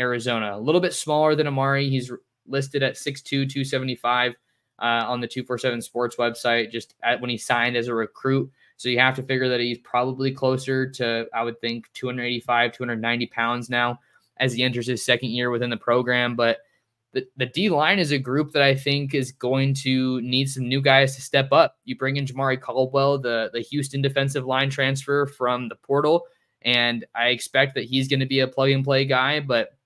Arizona, 0.00 0.56
a 0.56 0.60
little 0.60 0.80
bit 0.80 0.94
smaller 0.94 1.34
than 1.34 1.46
Amari. 1.46 1.88
He's 1.88 2.10
listed 2.46 2.82
at 2.82 2.94
6'2, 2.94 3.24
275 3.24 4.32
uh, 4.80 4.84
on 4.84 5.20
the 5.20 5.28
247 5.28 5.82
Sports 5.82 6.16
website, 6.16 6.70
just 6.70 6.94
at, 7.02 7.20
when 7.20 7.30
he 7.30 7.36
signed 7.36 7.76
as 7.76 7.88
a 7.88 7.94
recruit. 7.94 8.50
So 8.76 8.88
you 8.88 8.98
have 8.98 9.14
to 9.16 9.22
figure 9.22 9.48
that 9.48 9.60
he's 9.60 9.78
probably 9.78 10.32
closer 10.32 10.90
to, 10.92 11.26
I 11.34 11.42
would 11.42 11.60
think, 11.60 11.86
285, 11.92 12.72
290 12.72 13.26
pounds 13.26 13.68
now 13.68 14.00
as 14.38 14.54
he 14.54 14.62
enters 14.62 14.86
his 14.86 15.04
second 15.04 15.28
year 15.30 15.50
within 15.50 15.68
the 15.68 15.76
program. 15.76 16.34
But 16.34 16.58
the, 17.12 17.26
the 17.36 17.46
D 17.46 17.68
line 17.68 17.98
is 17.98 18.12
a 18.12 18.18
group 18.18 18.52
that 18.52 18.62
I 18.62 18.74
think 18.74 19.14
is 19.14 19.32
going 19.32 19.74
to 19.74 20.20
need 20.22 20.48
some 20.48 20.66
new 20.66 20.80
guys 20.80 21.14
to 21.16 21.22
step 21.22 21.52
up. 21.52 21.76
You 21.84 21.96
bring 21.96 22.16
in 22.16 22.24
Jamari 22.24 22.60
Caldwell, 22.60 23.18
the, 23.18 23.50
the 23.52 23.60
Houston 23.60 24.00
defensive 24.00 24.46
line 24.46 24.70
transfer 24.70 25.26
from 25.26 25.68
the 25.68 25.76
portal, 25.76 26.24
and 26.62 27.04
I 27.14 27.28
expect 27.28 27.74
that 27.74 27.84
he's 27.84 28.08
going 28.08 28.20
to 28.20 28.26
be 28.26 28.40
a 28.40 28.48
plug 28.48 28.70
and 28.70 28.84
play 28.84 29.04
guy. 29.04 29.40
But 29.40 29.76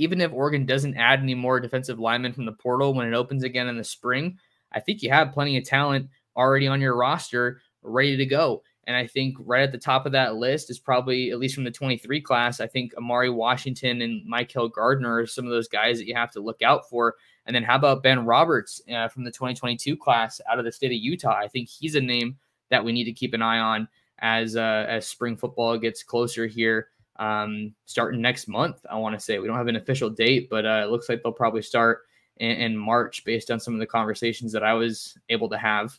even 0.00 0.20
if 0.22 0.32
Oregon 0.32 0.64
doesn't 0.64 0.96
add 0.96 1.20
any 1.20 1.34
more 1.34 1.60
defensive 1.60 1.98
linemen 1.98 2.32
from 2.32 2.46
the 2.46 2.52
portal 2.52 2.94
when 2.94 3.06
it 3.06 3.14
opens 3.14 3.44
again 3.44 3.68
in 3.68 3.76
the 3.76 3.84
spring, 3.84 4.38
I 4.72 4.80
think 4.80 5.02
you 5.02 5.10
have 5.10 5.32
plenty 5.32 5.58
of 5.58 5.64
talent 5.64 6.08
already 6.36 6.66
on 6.66 6.80
your 6.80 6.96
roster 6.96 7.60
ready 7.82 8.16
to 8.16 8.24
go. 8.24 8.62
And 8.84 8.96
I 8.96 9.06
think 9.06 9.36
right 9.40 9.62
at 9.62 9.72
the 9.72 9.78
top 9.78 10.06
of 10.06 10.12
that 10.12 10.36
list 10.36 10.70
is 10.70 10.78
probably, 10.78 11.30
at 11.30 11.38
least 11.38 11.54
from 11.54 11.64
the 11.64 11.70
23 11.70 12.22
class, 12.22 12.60
I 12.60 12.66
think 12.66 12.96
Amari 12.96 13.28
Washington 13.28 14.00
and 14.00 14.24
Michael 14.24 14.68
Gardner 14.68 15.20
are 15.20 15.26
some 15.26 15.44
of 15.44 15.50
those 15.50 15.68
guys 15.68 15.98
that 15.98 16.06
you 16.06 16.14
have 16.14 16.30
to 16.32 16.40
look 16.40 16.62
out 16.62 16.88
for. 16.88 17.16
And 17.44 17.54
then 17.54 17.62
how 17.62 17.76
about 17.76 18.02
Ben 18.02 18.24
Roberts 18.24 18.80
uh, 18.90 19.08
from 19.08 19.24
the 19.24 19.30
2022 19.30 19.98
class 19.98 20.40
out 20.50 20.58
of 20.58 20.64
the 20.64 20.72
state 20.72 20.92
of 20.92 20.98
Utah? 20.98 21.36
I 21.36 21.48
think 21.48 21.68
he's 21.68 21.94
a 21.94 22.00
name 22.00 22.38
that 22.70 22.84
we 22.84 22.92
need 22.92 23.04
to 23.04 23.12
keep 23.12 23.34
an 23.34 23.42
eye 23.42 23.58
on 23.58 23.86
as 24.18 24.56
uh, 24.56 24.86
as 24.88 25.06
spring 25.06 25.36
football 25.36 25.76
gets 25.78 26.02
closer 26.02 26.46
here, 26.46 26.88
um, 27.20 27.72
starting 27.84 28.20
next 28.20 28.48
month. 28.48 28.84
I 28.90 28.96
want 28.96 29.14
to 29.14 29.20
say 29.20 29.38
we 29.38 29.46
don't 29.46 29.56
have 29.56 29.68
an 29.68 29.76
official 29.76 30.10
date, 30.10 30.48
but 30.50 30.66
uh, 30.66 30.82
it 30.82 30.90
looks 30.90 31.08
like 31.08 31.22
they'll 31.22 31.32
probably 31.32 31.62
start 31.62 32.00
in, 32.38 32.50
in 32.52 32.76
March 32.76 33.24
based 33.24 33.50
on 33.50 33.60
some 33.60 33.74
of 33.74 33.80
the 33.80 33.86
conversations 33.86 34.50
that 34.52 34.64
I 34.64 34.72
was 34.72 35.16
able 35.28 35.48
to 35.50 35.58
have. 35.58 35.96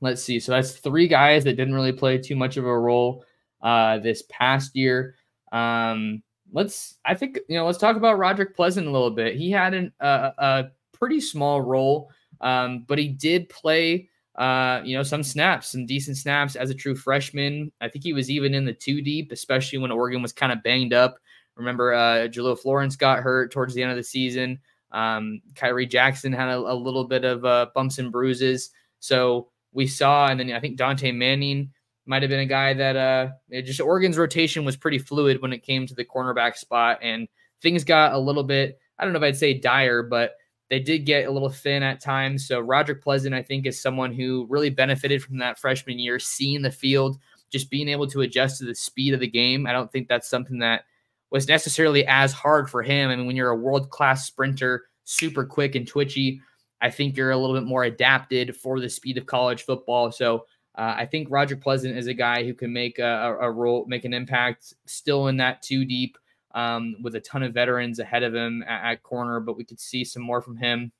Let's 0.00 0.22
see. 0.22 0.40
So 0.40 0.52
that's 0.52 0.72
three 0.72 1.06
guys 1.06 1.44
that 1.44 1.56
didn't 1.56 1.74
really 1.74 1.92
play 1.92 2.18
too 2.18 2.34
much 2.34 2.56
of 2.56 2.64
a 2.64 2.78
role 2.78 3.24
uh, 3.62 3.98
this 3.98 4.24
past 4.28 4.74
year. 4.74 5.14
Um, 5.52 6.22
let's, 6.52 6.96
I 7.04 7.14
think, 7.14 7.38
you 7.48 7.56
know, 7.56 7.66
let's 7.66 7.78
talk 7.78 7.96
about 7.96 8.18
Roderick 8.18 8.56
Pleasant 8.56 8.86
a 8.86 8.90
little 8.90 9.10
bit. 9.10 9.36
He 9.36 9.50
had 9.50 9.74
an, 9.74 9.92
uh, 10.00 10.30
a 10.38 10.64
pretty 10.92 11.20
small 11.20 11.60
role, 11.60 12.10
um, 12.40 12.84
but 12.88 12.98
he 12.98 13.08
did 13.08 13.48
play, 13.48 14.08
uh, 14.36 14.80
you 14.84 14.96
know, 14.96 15.02
some 15.02 15.22
snaps, 15.22 15.68
some 15.68 15.86
decent 15.86 16.16
snaps 16.16 16.56
as 16.56 16.70
a 16.70 16.74
true 16.74 16.96
freshman. 16.96 17.70
I 17.80 17.88
think 17.88 18.04
he 18.04 18.12
was 18.12 18.30
even 18.30 18.54
in 18.54 18.64
the 18.64 18.72
two 18.72 19.00
deep, 19.00 19.30
especially 19.32 19.78
when 19.78 19.92
Oregon 19.92 20.22
was 20.22 20.32
kind 20.32 20.52
of 20.52 20.62
banged 20.62 20.92
up. 20.92 21.18
Remember, 21.56 21.94
uh, 21.94 22.28
Jahlil 22.28 22.58
Florence 22.58 22.96
got 22.96 23.20
hurt 23.20 23.52
towards 23.52 23.74
the 23.74 23.82
end 23.82 23.92
of 23.92 23.96
the 23.96 24.02
season. 24.02 24.58
Um, 24.90 25.40
Khyree 25.54 25.88
Jackson 25.88 26.32
had 26.32 26.48
a, 26.48 26.58
a 26.58 26.74
little 26.74 27.04
bit 27.04 27.24
of 27.24 27.44
uh, 27.44 27.66
bumps 27.74 27.98
and 27.98 28.10
bruises. 28.10 28.70
So 28.98 29.48
we 29.72 29.86
saw, 29.86 30.28
and 30.28 30.38
then 30.38 30.52
I 30.52 30.60
think 30.60 30.76
Dante 30.76 31.12
Manning 31.12 31.70
might 32.06 32.22
have 32.22 32.28
been 32.28 32.40
a 32.40 32.46
guy 32.46 32.74
that 32.74 32.96
uh 32.96 33.28
just 33.62 33.80
Oregon's 33.80 34.18
rotation 34.18 34.64
was 34.64 34.76
pretty 34.76 34.98
fluid 34.98 35.40
when 35.40 35.52
it 35.52 35.62
came 35.62 35.86
to 35.86 35.94
the 35.94 36.04
cornerback 36.04 36.56
spot, 36.56 36.98
and 37.02 37.28
things 37.62 37.84
got 37.84 38.12
a 38.12 38.18
little 38.18 38.44
bit. 38.44 38.78
I 38.98 39.04
don't 39.04 39.12
know 39.12 39.18
if 39.18 39.24
I'd 39.24 39.36
say 39.36 39.54
dire, 39.54 40.02
but 40.02 40.32
they 40.70 40.80
did 40.80 41.06
get 41.06 41.26
a 41.26 41.30
little 41.30 41.50
thin 41.50 41.82
at 41.82 42.00
times. 42.00 42.48
So 42.48 42.60
Roderick 42.60 43.02
Pleasant, 43.02 43.34
I 43.34 43.42
think, 43.42 43.66
is 43.66 43.80
someone 43.80 44.12
who 44.12 44.46
really 44.48 44.70
benefited 44.70 45.22
from 45.22 45.38
that 45.38 45.58
freshman 45.58 45.98
year, 45.98 46.18
seeing 46.18 46.62
the 46.62 46.70
field, 46.70 47.18
just 47.50 47.70
being 47.70 47.88
able 47.88 48.06
to 48.08 48.22
adjust 48.22 48.58
to 48.58 48.64
the 48.64 48.74
speed 48.74 49.14
of 49.14 49.20
the 49.20 49.26
game. 49.26 49.66
I 49.66 49.72
don't 49.72 49.92
think 49.92 50.08
that's 50.08 50.28
something 50.28 50.58
that 50.60 50.84
was 51.30 51.48
necessarily 51.48 52.06
as 52.06 52.32
hard 52.32 52.70
for 52.70 52.82
him. 52.82 53.10
I 53.10 53.16
mean, 53.16 53.26
when 53.26 53.36
you're 53.36 53.50
a 53.50 53.56
world 53.56 53.90
class 53.90 54.26
sprinter, 54.26 54.84
super 55.04 55.44
quick 55.44 55.74
and 55.74 55.86
twitchy, 55.86 56.40
I 56.80 56.90
think 56.90 57.16
you're 57.16 57.30
a 57.30 57.36
little 57.36 57.56
bit 57.56 57.66
more 57.66 57.84
adapted 57.84 58.56
for 58.56 58.80
the 58.80 58.88
speed 58.88 59.18
of 59.18 59.26
college 59.26 59.62
football. 59.62 60.12
So 60.12 60.46
uh, 60.76 60.94
I 60.96 61.06
think 61.06 61.28
Roger 61.30 61.56
Pleasant 61.56 61.96
is 61.96 62.08
a 62.08 62.14
guy 62.14 62.44
who 62.44 62.54
can 62.54 62.72
make 62.72 62.98
a, 62.98 63.36
a, 63.40 63.50
role, 63.50 63.84
make 63.86 64.04
an 64.04 64.12
impact 64.12 64.74
still 64.86 65.28
in 65.28 65.36
that 65.38 65.62
two 65.62 65.84
deep 65.84 66.18
um, 66.54 66.96
with 67.02 67.16
a 67.16 67.20
ton 67.20 67.42
of 67.42 67.52
veterans 67.52 67.98
ahead 67.98 68.22
of 68.22 68.34
him 68.34 68.64
at, 68.66 68.92
at, 68.92 69.02
corner, 69.02 69.40
but 69.40 69.56
we 69.56 69.64
could 69.64 69.80
see 69.80 70.04
some 70.04 70.22
more 70.22 70.40
from 70.40 70.56
him 70.56 70.92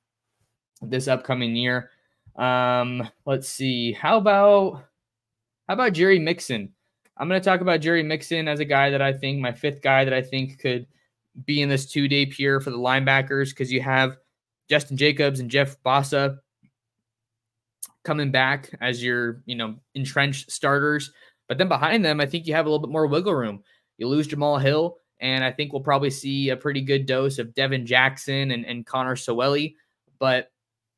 this 0.82 1.08
upcoming 1.08 1.54
year. 1.54 1.90
Um, 2.36 3.08
let's 3.24 3.48
see. 3.48 3.92
How 3.92 4.18
about 4.18 4.84
how 5.68 5.74
about 5.74 5.92
Jerry 5.92 6.18
Mixon? 6.18 6.72
I'm 7.16 7.28
going 7.28 7.40
to 7.40 7.44
talk 7.44 7.60
about 7.60 7.80
Jerry 7.80 8.02
Mixon 8.02 8.48
as 8.48 8.60
a 8.60 8.64
guy 8.64 8.90
that 8.90 9.00
I 9.00 9.12
think 9.12 9.40
my 9.40 9.52
fifth 9.52 9.80
guy 9.80 10.04
that 10.04 10.12
I 10.12 10.20
think 10.20 10.58
could 10.58 10.86
be 11.44 11.62
in 11.62 11.68
this 11.68 11.86
two 11.86 12.08
day 12.08 12.26
here 12.26 12.60
for 12.60 12.70
the 12.70 12.78
linebackers 12.78 13.50
because 13.50 13.72
you 13.72 13.80
have 13.80 14.16
Justin 14.68 14.96
Jacobs 14.96 15.40
and 15.40 15.50
Jeff 15.50 15.80
Bassa 15.82 16.38
coming 18.04 18.30
back 18.30 18.70
as 18.80 19.02
your, 19.02 19.42
you 19.46 19.54
know, 19.54 19.76
entrenched 19.94 20.50
starters. 20.50 21.12
But 21.48 21.58
then 21.58 21.68
behind 21.68 22.04
them, 22.04 22.20
I 22.20 22.26
think 22.26 22.46
you 22.46 22.54
have 22.54 22.66
a 22.66 22.68
little 22.68 22.86
bit 22.86 22.92
more 22.92 23.06
wiggle 23.06 23.34
room. 23.34 23.62
You 23.96 24.08
lose 24.08 24.26
Jamal 24.26 24.58
Hill, 24.58 24.98
and 25.24 25.42
I 25.42 25.50
think 25.50 25.72
we'll 25.72 25.80
probably 25.80 26.10
see 26.10 26.50
a 26.50 26.56
pretty 26.56 26.82
good 26.82 27.06
dose 27.06 27.38
of 27.38 27.54
Devin 27.54 27.87
Jackson 27.87 28.50
and, 28.50 28.66
and 28.66 28.84
Connor 28.84 29.16
Soelle. 29.16 29.70
But 30.18 30.52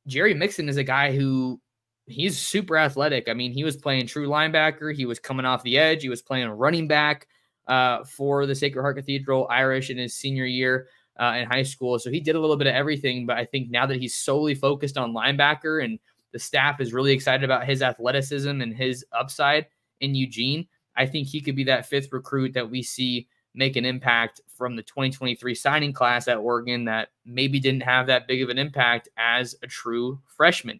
Jerry 0.09 0.35
Mixon 0.35 0.69
is 0.69 0.79
a 0.79 0.85
guy 0.85 1.15
who 1.17 1.61
he's 2.07 2.37
super 2.37 2.77
athletic. 2.77 3.29
I 3.29 3.35
mean, 3.35 3.53
he 3.53 3.62
was 3.62 3.77
playing 3.77 4.09
true 4.09 4.27
linebacker. 4.27 4.93
He 4.93 5.07
was 5.07 5.21
coming 5.21 5.47
off 5.47 5.62
the 5.62 5.79
edge. 5.79 6.03
He 6.03 6.09
was 6.09 6.23
playing 6.23 6.49
running 6.49 6.89
back 6.89 7.29
uh, 7.69 8.03
for 8.03 8.47
the 8.47 8.55
Sacred 8.57 8.83
Heart 8.83 8.97
Cathedral 8.97 9.47
Irish 9.49 9.91
in 9.91 9.97
his 9.97 10.17
senior 10.17 10.45
year 10.45 10.89
uh, 11.21 11.37
in 11.39 11.47
high 11.47 11.62
school. 11.62 11.97
So 12.01 12.11
he 12.11 12.19
did 12.19 12.35
a 12.35 12.41
little 12.41 12.57
bit 12.57 12.67
of 12.67 12.75
everything. 12.75 13.27
But 13.27 13.37
I 13.37 13.45
think 13.45 13.71
now 13.71 13.87
that 13.87 14.01
he's 14.01 14.17
solely 14.17 14.57
focused 14.57 14.99
on 14.99 15.15
linebacker 15.15 15.85
and 15.85 16.01
the 16.33 16.41
staff 16.41 16.81
is 16.81 16.93
really 16.93 17.12
excited 17.12 17.45
about 17.45 17.65
his 17.65 17.81
athleticism 17.81 18.61
and 18.61 18.75
his 18.75 19.05
upside 19.12 19.67
in 20.01 20.17
Eugene, 20.17 20.67
I 20.97 21.07
think 21.07 21.29
he 21.29 21.41
could 21.41 21.55
be 21.55 21.65
that 21.65 21.87
fifth 21.87 22.12
recruit 22.12 22.55
that 22.55 22.69
we 22.69 22.83
see 22.83 23.29
make 23.57 23.77
an 23.77 23.85
impact 23.85 24.40
from 24.47 24.77
the 24.77 24.83
2023 24.83 25.55
signing 25.55 25.92
class 25.92 26.29
at 26.29 26.37
Oregon 26.37 26.85
that 26.85 27.09
maybe 27.25 27.59
didn't 27.59 27.83
have 27.83 28.07
that 28.07 28.29
big 28.29 28.42
of 28.42 28.51
an 28.51 28.59
impact 28.59 29.09
as 29.16 29.57
a 29.62 29.66
true 29.66 30.21
freshman. 30.27 30.79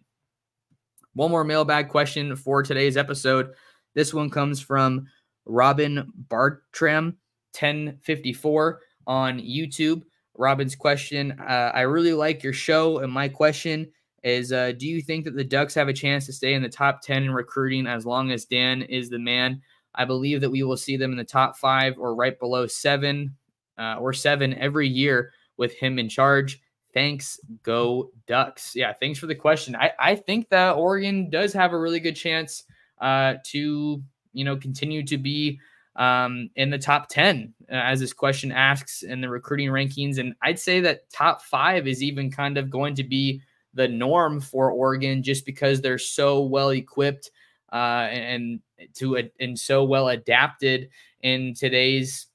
One 1.13 1.31
more 1.31 1.43
mailbag 1.43 1.89
question 1.89 2.35
for 2.35 2.61
today's 2.61 2.95
episode. 2.95 3.51
This 3.95 4.13
one 4.13 4.29
comes 4.29 4.61
from 4.61 5.07
Robin 5.45 6.11
Bartram, 6.29 7.17
1054 7.59 8.81
on 9.07 9.39
YouTube. 9.39 10.03
Robin's 10.37 10.75
question 10.75 11.31
uh, 11.39 11.71
I 11.73 11.81
really 11.81 12.13
like 12.13 12.43
your 12.43 12.53
show, 12.53 12.99
and 12.99 13.11
my 13.11 13.27
question 13.27 13.91
is 14.23 14.51
uh, 14.51 14.73
Do 14.73 14.87
you 14.87 15.01
think 15.01 15.25
that 15.25 15.35
the 15.35 15.43
Ducks 15.43 15.73
have 15.73 15.87
a 15.87 15.93
chance 15.93 16.27
to 16.27 16.33
stay 16.33 16.53
in 16.53 16.61
the 16.61 16.69
top 16.69 17.01
10 17.01 17.23
in 17.23 17.31
recruiting 17.33 17.87
as 17.87 18.05
long 18.05 18.29
as 18.29 18.45
Dan 18.45 18.83
is 18.83 19.09
the 19.09 19.17
man? 19.17 19.61
I 19.97 20.05
believe 20.05 20.41
that 20.41 20.49
we 20.49 20.63
will 20.63 20.77
see 20.77 20.95
them 20.95 21.11
in 21.11 21.17
the 21.17 21.23
top 21.23 21.57
five 21.57 21.97
or 21.97 22.15
right 22.15 22.37
below 22.39 22.67
seven 22.67 23.35
uh, 23.77 23.97
or 23.99 24.13
seven 24.13 24.53
every 24.55 24.87
year 24.87 25.31
with 25.57 25.73
him 25.73 25.99
in 25.99 26.07
charge. 26.07 26.61
Thanks, 26.93 27.39
go 27.63 28.11
Ducks. 28.27 28.75
Yeah, 28.75 28.93
thanks 28.93 29.19
for 29.19 29.27
the 29.27 29.35
question. 29.35 29.75
I, 29.75 29.91
I 29.99 30.15
think 30.15 30.49
that 30.49 30.71
Oregon 30.71 31.29
does 31.29 31.51
have 31.53 31.73
a 31.73 31.79
really 31.79 31.99
good 31.99 32.15
chance 32.15 32.63
uh, 33.01 33.35
to, 33.45 34.01
you 34.33 34.45
know, 34.45 34.55
continue 34.55 35.03
to 35.03 35.17
be 35.17 35.59
um, 35.95 36.49
in 36.55 36.69
the 36.69 36.77
top 36.77 37.09
10, 37.09 37.53
uh, 37.71 37.75
as 37.75 37.99
this 37.99 38.13
question 38.13 38.51
asks 38.51 39.03
in 39.03 39.19
the 39.19 39.29
recruiting 39.29 39.69
rankings. 39.69 40.19
And 40.19 40.33
I'd 40.41 40.59
say 40.59 40.79
that 40.81 41.09
top 41.09 41.41
five 41.41 41.87
is 41.87 42.03
even 42.03 42.31
kind 42.31 42.57
of 42.57 42.69
going 42.69 42.95
to 42.95 43.03
be 43.03 43.41
the 43.73 43.87
norm 43.87 44.39
for 44.39 44.71
Oregon 44.71 45.21
just 45.23 45.45
because 45.45 45.81
they're 45.81 45.97
so 45.97 46.41
well 46.41 46.69
equipped 46.69 47.31
uh, 47.71 48.07
and 48.09 48.59
to 48.95 49.29
and 49.39 49.57
so 49.57 49.83
well 49.83 50.09
adapted 50.09 50.89
in 51.21 51.53
today's 51.53 52.27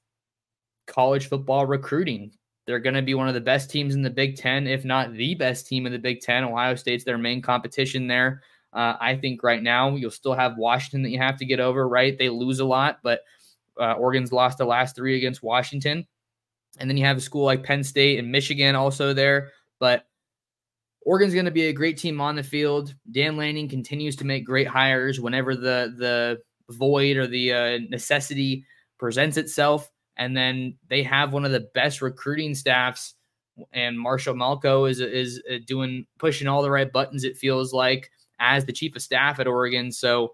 college 0.87 1.27
football 1.27 1.65
recruiting. 1.65 2.31
They're 2.65 2.79
going 2.79 2.95
to 2.95 3.01
be 3.01 3.13
one 3.13 3.27
of 3.27 3.33
the 3.33 3.41
best 3.41 3.69
teams 3.69 3.93
in 3.93 4.01
the 4.01 4.09
Big 4.09 4.37
Ten, 4.37 4.67
if 4.67 4.85
not 4.85 5.13
the 5.13 5.35
best 5.35 5.67
team 5.67 5.85
in 5.85 5.91
the 5.91 5.99
Big 5.99 6.21
Ten. 6.21 6.43
Ohio 6.43 6.75
State's 6.75 7.03
their 7.03 7.17
main 7.17 7.41
competition 7.41 8.07
there. 8.07 8.41
Uh, 8.71 8.95
I 8.99 9.15
think 9.15 9.43
right 9.43 9.61
now 9.61 9.95
you'll 9.95 10.11
still 10.11 10.33
have 10.33 10.57
Washington 10.57 11.03
that 11.03 11.09
you 11.09 11.19
have 11.19 11.37
to 11.37 11.45
get 11.45 11.59
over, 11.59 11.87
right? 11.87 12.17
They 12.17 12.29
lose 12.29 12.59
a 12.59 12.65
lot, 12.65 12.99
but 13.03 13.21
uh, 13.79 13.93
Oregon's 13.93 14.31
lost 14.31 14.57
the 14.57 14.65
last 14.65 14.95
three 14.95 15.17
against 15.17 15.43
Washington. 15.43 16.07
And 16.79 16.89
then 16.89 16.97
you 16.97 17.05
have 17.05 17.17
a 17.17 17.21
school 17.21 17.45
like 17.45 17.63
Penn 17.63 17.83
State 17.83 18.17
and 18.17 18.31
Michigan 18.31 18.75
also 18.75 19.13
there. 19.13 19.51
But 19.79 20.05
Oregon's 21.05 21.33
going 21.33 21.45
to 21.45 21.51
be 21.51 21.67
a 21.67 21.73
great 21.73 21.97
team 21.97 22.21
on 22.21 22.35
the 22.35 22.43
field. 22.43 22.95
Dan 23.11 23.37
Lanning 23.37 23.67
continues 23.67 24.15
to 24.17 24.25
make 24.25 24.45
great 24.45 24.67
hires 24.67 25.19
whenever 25.19 25.55
the 25.55 25.93
the 25.97 26.39
void 26.69 27.17
or 27.17 27.27
the 27.27 27.53
uh, 27.53 27.79
necessity 27.89 28.65
presents 28.97 29.37
itself. 29.37 29.89
And 30.15 30.35
then 30.37 30.77
they 30.89 31.03
have 31.03 31.33
one 31.33 31.45
of 31.45 31.51
the 31.51 31.67
best 31.73 32.01
recruiting 32.01 32.55
staffs. 32.55 33.15
And 33.71 33.99
Marshall 33.99 34.35
Malchow 34.35 34.89
is 34.89 34.99
is 34.99 35.41
uh, 35.51 35.57
doing 35.67 36.05
pushing 36.19 36.47
all 36.47 36.61
the 36.61 36.71
right 36.71 36.91
buttons. 36.91 37.23
It 37.23 37.37
feels 37.37 37.73
like 37.73 38.09
as 38.39 38.65
the 38.65 38.73
chief 38.73 38.95
of 38.95 39.01
staff 39.01 39.39
at 39.39 39.47
Oregon. 39.47 39.91
So 39.91 40.33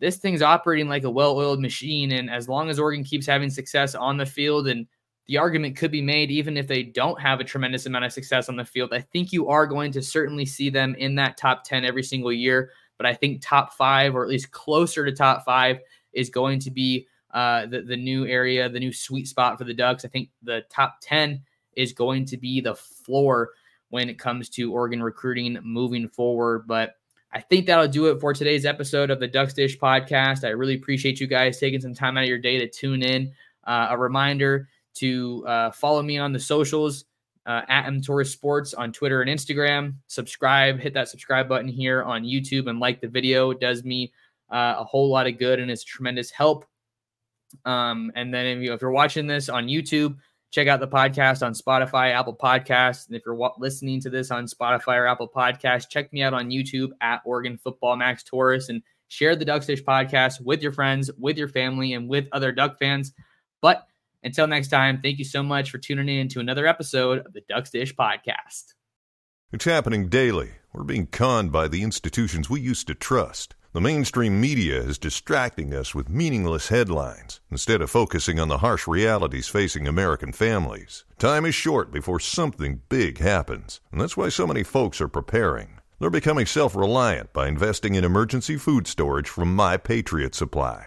this 0.00 0.16
thing's 0.16 0.42
operating 0.42 0.88
like 0.88 1.04
a 1.04 1.10
well-oiled 1.10 1.60
machine. 1.60 2.12
And 2.12 2.30
as 2.30 2.48
long 2.48 2.70
as 2.70 2.78
Oregon 2.78 3.04
keeps 3.04 3.26
having 3.26 3.50
success 3.50 3.94
on 3.94 4.16
the 4.16 4.26
field, 4.26 4.66
and 4.66 4.86
the 5.30 5.38
argument 5.38 5.76
could 5.76 5.92
be 5.92 6.02
made, 6.02 6.28
even 6.32 6.56
if 6.56 6.66
they 6.66 6.82
don't 6.82 7.20
have 7.20 7.38
a 7.38 7.44
tremendous 7.44 7.86
amount 7.86 8.04
of 8.04 8.12
success 8.12 8.48
on 8.48 8.56
the 8.56 8.64
field, 8.64 8.92
I 8.92 9.00
think 9.00 9.32
you 9.32 9.46
are 9.48 9.64
going 9.64 9.92
to 9.92 10.02
certainly 10.02 10.44
see 10.44 10.70
them 10.70 10.96
in 10.98 11.14
that 11.14 11.36
top 11.36 11.62
10 11.62 11.84
every 11.84 12.02
single 12.02 12.32
year. 12.32 12.72
But 12.96 13.06
I 13.06 13.14
think 13.14 13.40
top 13.40 13.72
five, 13.74 14.16
or 14.16 14.24
at 14.24 14.28
least 14.28 14.50
closer 14.50 15.04
to 15.04 15.12
top 15.12 15.44
five, 15.44 15.78
is 16.12 16.30
going 16.30 16.58
to 16.58 16.72
be 16.72 17.06
uh, 17.32 17.66
the, 17.66 17.82
the 17.82 17.96
new 17.96 18.26
area, 18.26 18.68
the 18.68 18.80
new 18.80 18.92
sweet 18.92 19.28
spot 19.28 19.56
for 19.56 19.62
the 19.62 19.72
Ducks. 19.72 20.04
I 20.04 20.08
think 20.08 20.30
the 20.42 20.62
top 20.68 20.96
10 21.00 21.40
is 21.76 21.92
going 21.92 22.24
to 22.24 22.36
be 22.36 22.60
the 22.60 22.74
floor 22.74 23.50
when 23.90 24.08
it 24.08 24.18
comes 24.18 24.48
to 24.48 24.72
Oregon 24.72 25.00
recruiting 25.00 25.56
moving 25.62 26.08
forward. 26.08 26.66
But 26.66 26.96
I 27.32 27.40
think 27.40 27.66
that'll 27.66 27.86
do 27.86 28.06
it 28.06 28.20
for 28.20 28.34
today's 28.34 28.66
episode 28.66 29.10
of 29.10 29.20
the 29.20 29.28
Ducks 29.28 29.54
Dish 29.54 29.78
podcast. 29.78 30.42
I 30.42 30.48
really 30.48 30.74
appreciate 30.74 31.20
you 31.20 31.28
guys 31.28 31.60
taking 31.60 31.80
some 31.80 31.94
time 31.94 32.16
out 32.16 32.24
of 32.24 32.28
your 32.28 32.38
day 32.38 32.58
to 32.58 32.68
tune 32.68 33.04
in. 33.04 33.32
Uh, 33.62 33.88
a 33.90 33.96
reminder 33.96 34.68
to 35.00 35.44
uh, 35.46 35.70
follow 35.70 36.02
me 36.02 36.18
on 36.18 36.32
the 36.32 36.38
socials 36.38 37.04
uh, 37.46 37.62
at 37.68 37.86
M 37.86 38.00
Torres 38.00 38.30
Sports 38.30 38.74
on 38.74 38.92
Twitter 38.92 39.22
and 39.22 39.30
Instagram. 39.30 39.94
Subscribe, 40.06 40.78
hit 40.78 40.94
that 40.94 41.08
subscribe 41.08 41.48
button 41.48 41.68
here 41.68 42.02
on 42.02 42.22
YouTube 42.22 42.68
and 42.68 42.78
like 42.78 43.00
the 43.00 43.08
video. 43.08 43.50
It 43.50 43.60
does 43.60 43.84
me 43.84 44.12
uh, 44.50 44.76
a 44.78 44.84
whole 44.84 45.10
lot 45.10 45.26
of 45.26 45.38
good 45.38 45.58
and 45.58 45.70
it's 45.70 45.84
tremendous 45.84 46.30
help. 46.30 46.64
Um, 47.64 48.12
and 48.14 48.32
then 48.32 48.46
if, 48.46 48.62
you, 48.62 48.72
if 48.72 48.80
you're 48.80 48.90
watching 48.90 49.26
this 49.26 49.48
on 49.48 49.66
YouTube, 49.66 50.16
check 50.50 50.68
out 50.68 50.80
the 50.80 50.88
podcast 50.88 51.44
on 51.44 51.52
Spotify, 51.52 52.12
Apple 52.12 52.36
Podcasts. 52.36 53.06
And 53.06 53.16
if 53.16 53.22
you're 53.24 53.50
listening 53.58 54.00
to 54.02 54.10
this 54.10 54.30
on 54.30 54.46
Spotify 54.46 54.98
or 54.98 55.06
Apple 55.06 55.28
Podcasts, 55.28 55.88
check 55.88 56.12
me 56.12 56.22
out 56.22 56.34
on 56.34 56.50
YouTube 56.50 56.90
at 57.00 57.20
Oregon 57.24 57.56
Football 57.56 57.96
Max 57.96 58.22
Torres 58.22 58.68
and 58.68 58.82
share 59.08 59.34
the 59.34 59.44
Ducks 59.44 59.66
Dish 59.66 59.82
podcast 59.82 60.40
with 60.40 60.62
your 60.62 60.72
friends, 60.72 61.10
with 61.18 61.36
your 61.36 61.48
family, 61.48 61.94
and 61.94 62.08
with 62.08 62.28
other 62.32 62.52
Duck 62.52 62.78
fans. 62.78 63.12
But 63.60 63.86
until 64.22 64.46
next 64.46 64.68
time, 64.68 65.00
thank 65.02 65.18
you 65.18 65.24
so 65.24 65.42
much 65.42 65.70
for 65.70 65.78
tuning 65.78 66.08
in 66.08 66.28
to 66.28 66.40
another 66.40 66.66
episode 66.66 67.26
of 67.26 67.32
the 67.32 67.42
Ducks 67.48 67.70
Dish 67.70 67.94
podcast. 67.94 68.74
It's 69.52 69.64
happening 69.64 70.08
daily. 70.08 70.50
We're 70.72 70.84
being 70.84 71.06
conned 71.06 71.50
by 71.50 71.68
the 71.68 71.82
institutions 71.82 72.48
we 72.48 72.60
used 72.60 72.86
to 72.86 72.94
trust. 72.94 73.56
The 73.72 73.80
mainstream 73.80 74.40
media 74.40 74.80
is 74.80 74.98
distracting 74.98 75.72
us 75.72 75.94
with 75.94 76.08
meaningless 76.08 76.68
headlines 76.68 77.40
instead 77.50 77.80
of 77.80 77.90
focusing 77.90 78.40
on 78.40 78.48
the 78.48 78.58
harsh 78.58 78.88
realities 78.88 79.46
facing 79.46 79.86
American 79.86 80.32
families. 80.32 81.04
Time 81.18 81.44
is 81.44 81.54
short 81.54 81.92
before 81.92 82.18
something 82.18 82.82
big 82.88 83.18
happens, 83.18 83.80
and 83.92 84.00
that's 84.00 84.16
why 84.16 84.28
so 84.28 84.46
many 84.46 84.64
folks 84.64 85.00
are 85.00 85.08
preparing. 85.08 85.78
They're 86.00 86.10
becoming 86.10 86.46
self 86.46 86.74
reliant 86.74 87.32
by 87.32 87.46
investing 87.46 87.94
in 87.94 88.04
emergency 88.04 88.56
food 88.56 88.86
storage 88.86 89.28
from 89.28 89.54
My 89.54 89.76
Patriot 89.76 90.34
Supply. 90.34 90.86